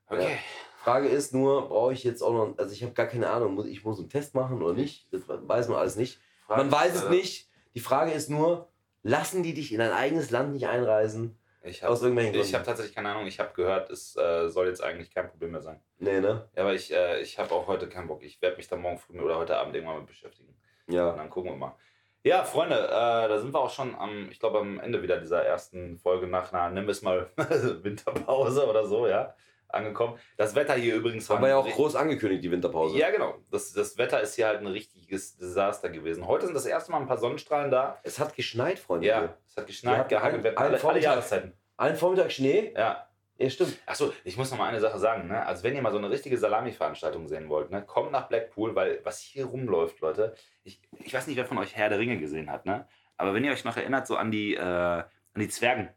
[0.09, 0.37] Okay.
[0.83, 3.65] Frage ist nur, brauche ich jetzt auch noch, also ich habe gar keine Ahnung, muss,
[3.65, 5.07] ich muss einen Test machen oder nicht?
[5.11, 6.19] Das weiß man alles nicht.
[6.47, 7.49] Man weiß es Äh, nicht.
[7.75, 8.69] Die Frage ist nur,
[9.03, 11.37] lassen die dich in dein eigenes Land nicht einreisen?
[11.67, 12.55] Ich Aus habe irgendwelchen ich Gründen.
[12.57, 13.27] hab tatsächlich keine Ahnung.
[13.27, 15.81] Ich habe gehört, es äh, soll jetzt eigentlich kein Problem mehr sein.
[15.99, 16.47] Nee, ne?
[16.55, 18.23] Ja, aber ich, äh, ich habe auch heute keinen Bock.
[18.23, 20.55] Ich werde mich da morgen früh oder heute Abend irgendwann mit beschäftigen.
[20.87, 21.13] Und Ja.
[21.15, 21.75] dann gucken wir mal.
[22.23, 22.89] Ja, Freunde, äh,
[23.29, 26.51] da sind wir auch schon am, ich glaube, am Ende wieder dieser ersten Folge nach
[26.51, 27.29] einer, wir es mal
[27.83, 29.33] Winterpause oder so, ja,
[29.69, 30.17] angekommen.
[30.37, 32.97] Das Wetter hier übrigens Haben wir ja auch groß angekündigt, die Winterpause.
[32.97, 33.35] Ja, genau.
[33.51, 36.27] Das, das Wetter ist hier halt ein richtiges Desaster gewesen.
[36.27, 37.99] Heute sind das erste Mal ein paar Sonnenstrahlen da.
[38.03, 39.07] Es hat geschneit, Freunde.
[39.07, 41.03] Ja, es hat geschneit, gehagelt, wir hatten alle, alle Vormittag.
[41.03, 41.53] Jahreszeiten.
[41.77, 42.73] Ein Vormittag Schnee?
[42.75, 43.07] Ja.
[43.39, 43.77] Ja, stimmt.
[43.85, 45.27] Achso, ich muss noch mal eine Sache sagen.
[45.27, 45.45] Ne?
[45.45, 47.83] Also wenn ihr mal so eine richtige Salami-Veranstaltung sehen wollt, ne?
[47.83, 51.75] kommt nach Blackpool, weil was hier rumläuft, Leute, ich, ich weiß nicht, wer von euch
[51.75, 52.87] Herr der Ringe gesehen hat, ne?
[53.15, 55.05] Aber wenn ihr euch noch erinnert, so an die, äh, an
[55.35, 55.89] die Zwergen.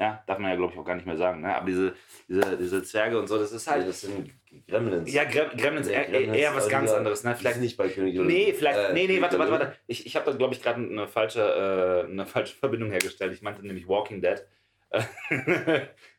[0.00, 1.42] Ja, darf man ja, glaube ich, auch gar nicht mehr sagen.
[1.42, 1.54] Ne?
[1.54, 1.94] Aber diese,
[2.26, 3.86] diese, diese Zwerge und so, das ist halt.
[3.86, 4.30] das sind
[4.66, 5.12] Gremlins.
[5.12, 7.22] Ja, Grem Gremlins, Nee, eher, Gremlins, eher was aber ganz anderes.
[7.22, 7.36] Ne?
[7.36, 8.78] Vielleicht nicht bei König der Nee, vielleicht.
[8.78, 9.76] Äh, nee, nee, warte, warte, warte.
[9.86, 11.42] Ich, ich habe da, glaube ich, gerade eine falsche,
[12.06, 13.34] äh, eine falsche Verbindung hergestellt.
[13.34, 14.42] Ich meinte nämlich Walking Dead.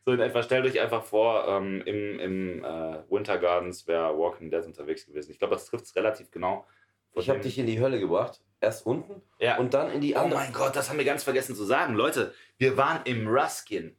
[0.04, 4.48] so in etwa, stellt euch einfach vor, ähm, im, im äh, Winter Gardens wäre Walking
[4.48, 5.32] Dead unterwegs gewesen.
[5.32, 6.66] Ich glaube, das trifft es relativ genau.
[7.14, 8.40] Ich habe dich in die Hölle gebracht.
[8.62, 9.58] Erst unten ja.
[9.58, 10.38] und dann in die Oh andere.
[10.38, 11.94] mein Gott, das haben wir ganz vergessen zu sagen.
[11.94, 13.96] Leute, wir waren im Ruskin.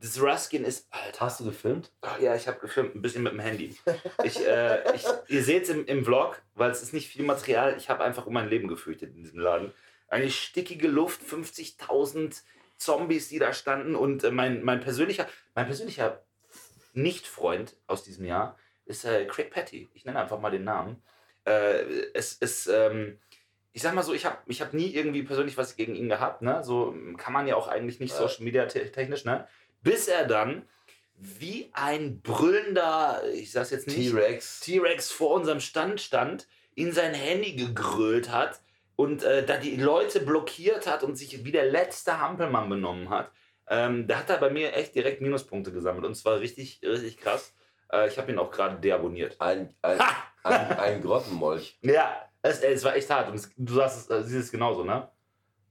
[0.00, 0.88] Das Ruskin ist.
[0.90, 1.20] Alter.
[1.20, 1.92] Hast du gefilmt?
[2.00, 3.76] Ach ja, ich habe gefilmt, ein bisschen mit dem Handy.
[4.24, 7.76] Ich, äh, ich, ihr seht es im, im Vlog, weil es ist nicht viel Material.
[7.76, 9.74] Ich habe einfach um mein Leben gefürchtet in diesem Laden.
[10.08, 12.42] Eine stickige Luft, 50.000
[12.78, 13.94] Zombies, die da standen.
[13.94, 16.22] Und äh, mein, mein persönlicher, mein persönlicher
[16.94, 19.90] Nicht-Freund aus diesem Jahr ist äh, Craig Patty.
[19.92, 21.02] Ich nenne einfach mal den Namen.
[21.44, 23.18] Äh, es ist, ähm,
[23.76, 26.40] ich sag mal so, ich habe ich hab nie irgendwie persönlich was gegen ihn gehabt.
[26.40, 26.64] Ne?
[26.64, 28.14] So kann man ja auch eigentlich nicht.
[28.14, 29.46] Social Media te- technisch, ne?
[29.82, 30.66] Bis er dann
[31.14, 34.60] wie ein brüllender, ich sag's jetzt nicht, T-Rex.
[34.60, 38.62] T-Rex vor unserem Stand stand, in sein Handy gegrölt hat
[38.96, 43.30] und äh, da die Leute blockiert hat und sich wie der letzte Hampelmann benommen hat.
[43.68, 47.52] Ähm, da hat er bei mir echt direkt Minuspunkte gesammelt und zwar richtig, richtig krass.
[47.92, 49.38] Äh, ich habe ihn auch gerade deabonniert.
[49.38, 50.00] Ein, ein,
[50.44, 51.78] ein, ein Grottenmolch.
[51.82, 54.84] Ja, es, es war echt hart und es, du sagst es, äh, siehst es genauso,
[54.84, 55.08] ne?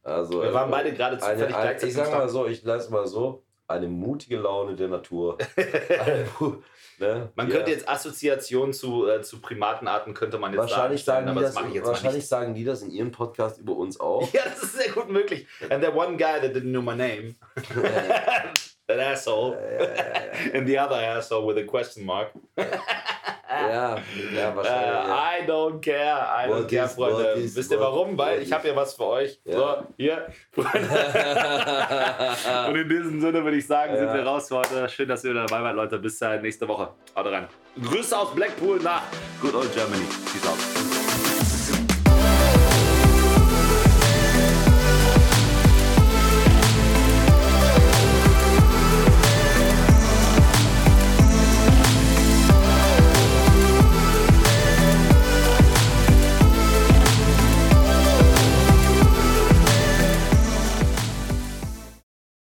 [0.03, 3.07] Also, Wir waren äh, beide gerade zufällig eine, Ich sag mal so, ich lasse mal
[3.07, 3.43] so.
[3.67, 5.37] Eine mutige Laune der Natur.
[6.97, 7.29] Ne?
[7.35, 7.55] Man Ja.
[7.57, 11.55] könnte jetzt Assoziation zu, äh, zu Primatenarten könnte man jetzt Wahrscheinlich, sagen aber das, das
[11.61, 12.27] mache ich jetzt wahrscheinlich nicht.
[12.29, 14.21] sagen die das in ihrem Podcast über uns auch.
[14.33, 15.45] Ja, das ist sehr gut möglich.
[15.69, 17.35] And that one guy that didn't know my name,
[18.87, 19.55] that asshole,
[20.53, 22.31] and the other asshole with a question mark.
[22.57, 23.97] ja,
[24.35, 25.07] ja, wahrscheinlich.
[25.07, 25.39] ja.
[25.39, 27.33] I don't care, I don't What care, is- Freunde.
[27.37, 28.17] is- Wisst ihr warum?
[28.17, 29.39] Weil ich habe hier was für euch.
[29.45, 29.57] Ja.
[29.57, 30.27] So, hier.
[32.67, 34.13] Und in diesem Sinne würde ich sagen, sind Ja.
[34.13, 34.89] wir raus für heute.
[34.89, 35.97] Schön, dass ihr wieder dabei wart, Leute.
[35.99, 36.89] Bis nächste Woche.
[37.15, 37.47] Haut rein.
[37.81, 39.03] Grüße aus Blackpool nach
[39.41, 40.03] Good Old Germany.
[40.31, 40.94] Peace out.